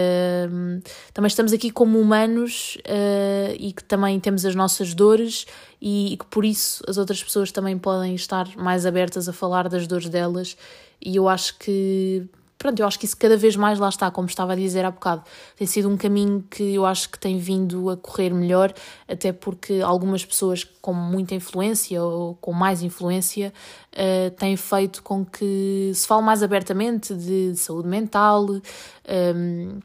Também 1.15 1.27
estamos 1.27 1.55
aqui 1.55 1.71
como 1.71 1.99
humanos 1.99 2.77
uh, 2.81 3.57
e 3.59 3.73
que 3.73 3.83
também 3.83 4.21
temos 4.21 4.45
as 4.45 4.55
nossas 4.55 4.93
dores 4.93 5.47
e, 5.81 6.13
e, 6.13 6.17
que 6.19 6.27
por 6.27 6.45
isso 6.45 6.85
as 6.87 6.99
outras 6.99 7.25
pessoas 7.25 7.51
também 7.51 7.79
podem 7.79 8.15
estar 8.15 8.47
mais 8.59 8.85
abertas 8.85 9.27
a 9.27 9.33
falar 9.33 9.71
das 9.71 9.87
dores 9.87 10.11
delas. 10.11 10.55
E 11.01 11.17
eu 11.17 11.31
acho 11.31 11.57
que 11.57 12.27
pronto, 12.65 12.81
eu 12.81 12.87
acho 12.87 12.99
que 12.99 13.05
isso 13.05 13.19
cada 13.19 13.37
vez 13.37 13.57
mais 13.57 13.79
lá 13.79 13.91
está, 13.91 14.11
como 14.11 14.27
estava 14.27 14.55
a 14.55 14.57
dizer 14.57 14.87
há 14.87 14.91
bocado, 14.91 15.23
tem 15.55 15.67
sido 15.67 15.87
um 15.87 15.99
caminho 15.99 16.43
que 16.51 16.75
eu 16.75 16.87
acho 16.87 17.11
que 17.11 17.19
tem 17.19 17.37
vindo 17.37 17.91
a 17.91 17.97
correr 17.99 18.33
melhor, 18.33 18.73
até 19.07 19.35
porque 19.35 19.83
algumas 19.85 20.25
pessoas 20.25 20.65
com 20.81 20.95
muita 20.95 21.35
influência 21.35 22.03
ou 22.03 22.37
com 22.37 22.55
mais 22.55 22.83
influência 22.83 23.53
uh, 23.93 24.31
têm 24.31 24.57
feito 24.57 25.03
com 25.03 25.27
que 25.27 25.93
se 25.95 26.07
fale 26.07 26.23
mais 26.23 26.43
abertamente 26.43 27.15
de, 27.15 27.53
de 27.53 27.59
saúde 27.59 27.87
mental, 27.87 28.47
um, 28.49 28.61
ehm, 29.05 29.79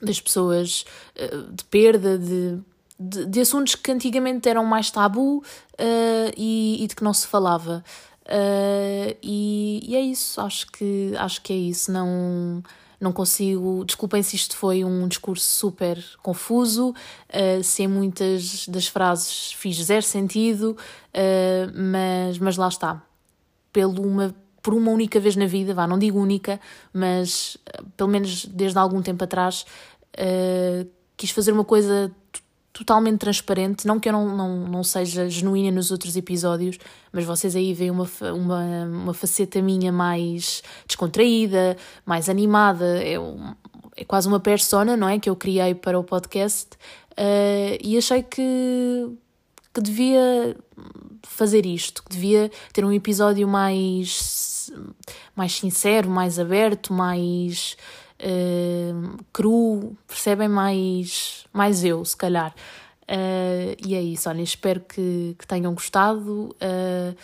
das 0.00 0.20
pessoas 0.20 0.84
uh, 1.16 1.52
de 1.52 1.64
perda, 1.64 2.16
de 2.16 2.60
de, 3.02 3.24
de, 3.24 3.40
assuntos 3.40 3.74
que 3.74 3.90
antigamente 3.90 4.46
eram 4.46 4.62
mais 4.66 4.90
tabu 4.90 5.38
uh, 5.38 5.42
e, 6.36 6.84
e, 6.84 6.86
de 6.86 6.94
que 6.94 7.02
não 7.02 7.14
se 7.14 7.26
falava. 7.26 7.82
Uh, 8.26 9.16
e, 9.22 9.80
e, 9.84 9.96
é 9.96 10.00
isso, 10.00 10.40
acho 10.40 10.66
que, 10.68 11.12
acho 11.16 11.42
que 11.42 11.52
é 11.52 11.56
isso. 11.56 11.90
Não, 11.90 12.62
não 13.00 13.12
consigo. 13.12 13.84
Desculpem 13.84 14.22
se 14.22 14.36
isto 14.36 14.56
foi 14.56 14.84
um 14.84 15.08
discurso 15.08 15.44
super 15.46 16.02
confuso, 16.22 16.90
uh, 16.90 17.62
se 17.62 17.82
em 17.82 17.88
muitas 17.88 18.68
das 18.68 18.86
frases 18.86 19.52
fiz 19.52 19.76
zero 19.76 20.02
sentido, 20.02 20.76
uh, 21.14 21.72
mas, 21.74 22.38
mas 22.38 22.56
lá 22.56 22.68
está. 22.68 23.02
Pelo 23.72 24.02
uma, 24.02 24.34
por 24.62 24.74
uma 24.74 24.90
única 24.90 25.18
vez 25.18 25.36
na 25.36 25.46
vida, 25.46 25.74
vá, 25.74 25.86
não 25.86 25.98
digo 25.98 26.18
única, 26.18 26.60
mas 26.92 27.56
pelo 27.96 28.10
menos 28.10 28.44
desde 28.46 28.78
algum 28.78 29.00
tempo 29.00 29.22
atrás, 29.22 29.64
quis 31.16 31.30
fazer 31.30 31.52
uma 31.52 31.64
coisa 31.64 32.10
totalmente 32.80 33.18
transparente. 33.18 33.86
Não 33.86 34.00
que 34.00 34.08
eu 34.08 34.12
não, 34.12 34.34
não, 34.34 34.56
não 34.66 34.82
seja 34.82 35.28
genuína 35.28 35.70
nos 35.70 35.90
outros 35.90 36.16
episódios, 36.16 36.78
mas 37.12 37.24
vocês 37.24 37.54
aí 37.54 37.74
veem 37.74 37.90
uma, 37.90 38.08
uma, 38.34 38.84
uma 38.84 39.14
faceta 39.14 39.60
minha 39.60 39.92
mais 39.92 40.62
descontraída, 40.86 41.76
mais 42.06 42.28
animada. 42.28 43.02
É, 43.02 43.20
um, 43.20 43.54
é 43.96 44.04
quase 44.04 44.26
uma 44.26 44.40
persona, 44.40 44.96
não 44.96 45.08
é? 45.08 45.18
Que 45.18 45.28
eu 45.28 45.36
criei 45.36 45.74
para 45.74 45.98
o 45.98 46.04
podcast 46.04 46.70
uh, 47.12 47.78
e 47.82 47.98
achei 47.98 48.22
que, 48.22 49.10
que 49.74 49.80
devia 49.82 50.56
fazer 51.22 51.66
isto, 51.66 52.02
que 52.02 52.10
devia 52.10 52.50
ter 52.72 52.82
um 52.82 52.92
episódio 52.92 53.46
mais, 53.46 54.72
mais 55.36 55.52
sincero, 55.52 56.08
mais 56.08 56.38
aberto, 56.38 56.94
mais 56.94 57.76
uh, 58.20 59.24
cru, 59.32 59.96
percebem 60.06 60.48
mais, 60.48 61.44
mais 61.52 61.84
eu, 61.84 62.04
se 62.04 62.16
calhar. 62.16 62.54
Uh, 63.10 63.74
e 63.84 63.96
é 63.96 64.00
isso, 64.00 64.28
olha, 64.28 64.40
espero 64.40 64.80
que, 64.80 65.34
que 65.36 65.46
tenham 65.46 65.74
gostado. 65.74 66.54
Uh, 66.62 67.16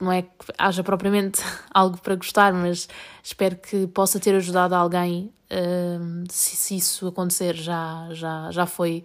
não 0.00 0.12
é 0.12 0.22
que 0.22 0.30
haja 0.56 0.82
propriamente 0.82 1.42
algo 1.72 2.00
para 2.00 2.14
gostar, 2.14 2.52
mas 2.54 2.88
espero 3.22 3.56
que 3.56 3.86
possa 3.88 4.18
ter 4.18 4.34
ajudado 4.34 4.74
alguém. 4.74 5.32
Uh, 5.50 6.24
se, 6.30 6.56
se, 6.56 6.76
isso 6.76 7.06
acontecer, 7.06 7.54
já, 7.54 8.08
já, 8.12 8.50
já 8.50 8.66
foi. 8.66 9.04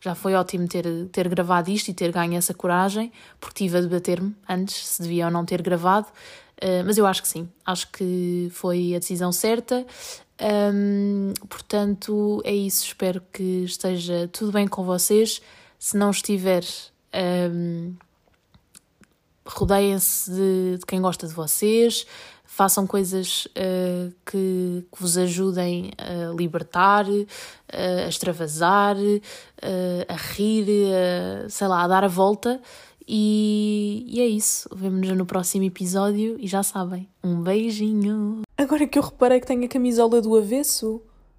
já 0.00 0.14
foi 0.14 0.34
ótimo 0.34 0.68
ter, 0.68 0.84
ter 1.10 1.26
gravado 1.28 1.70
isto 1.70 1.88
e 1.88 1.94
ter 1.94 2.12
ganho 2.12 2.36
essa 2.36 2.52
coragem, 2.52 3.10
porque 3.40 3.64
tive 3.64 3.78
a 3.78 3.80
debater-me 3.80 4.36
antes 4.46 4.86
se 4.86 5.02
devia 5.02 5.24
ou 5.24 5.32
não 5.32 5.44
ter 5.44 5.62
gravado. 5.62 6.06
Uh, 6.64 6.82
mas 6.86 6.96
eu 6.96 7.04
acho 7.04 7.20
que 7.20 7.28
sim, 7.28 7.46
acho 7.66 7.90
que 7.92 8.48
foi 8.50 8.94
a 8.94 8.98
decisão 8.98 9.30
certa. 9.30 9.86
Um, 10.40 11.34
portanto, 11.46 12.40
é 12.42 12.54
isso. 12.54 12.86
Espero 12.86 13.22
que 13.30 13.64
esteja 13.64 14.28
tudo 14.32 14.50
bem 14.50 14.66
com 14.66 14.82
vocês. 14.82 15.42
Se 15.78 15.94
não 15.94 16.10
estiver, 16.10 16.64
um, 17.52 17.94
rodeiem-se 19.44 20.30
de, 20.30 20.78
de, 20.78 20.86
quem 20.86 21.02
gosta 21.02 21.26
de 21.26 21.34
vocês, 21.34 22.06
façam 22.46 22.86
coisas 22.86 23.46
uh, 23.46 24.10
que, 24.24 24.86
que, 24.90 25.02
vos 25.02 25.18
ajudem 25.18 25.90
a 25.98 26.34
libertar, 26.34 27.06
uh, 27.06 27.26
a 28.06 28.08
extravasar, 28.08 28.96
uh, 28.96 30.04
a 30.08 30.14
rir, 30.14 30.66
sei 31.50 31.68
lá, 31.68 31.82
a 31.82 31.88
dar 31.88 32.04
a 32.04 32.08
volta 32.08 32.58
e, 33.06 34.06
e 34.08 34.20
é 34.20 34.26
isso. 34.26 34.68
Vemo-nos 34.74 35.16
no 35.16 35.26
próximo 35.26 35.64
episódio 35.64 36.36
e 36.38 36.46
já 36.46 36.62
sabem. 36.62 37.08
Um 37.22 37.42
beijinho. 37.42 38.42
Agora 38.56 38.86
que 38.86 38.98
eu 38.98 39.02
reparei 39.02 39.40
que 39.40 39.46
tenho 39.46 39.64
a 39.64 39.68
camisola 39.68 40.20
do 40.20 40.36
avesso. 40.36 41.02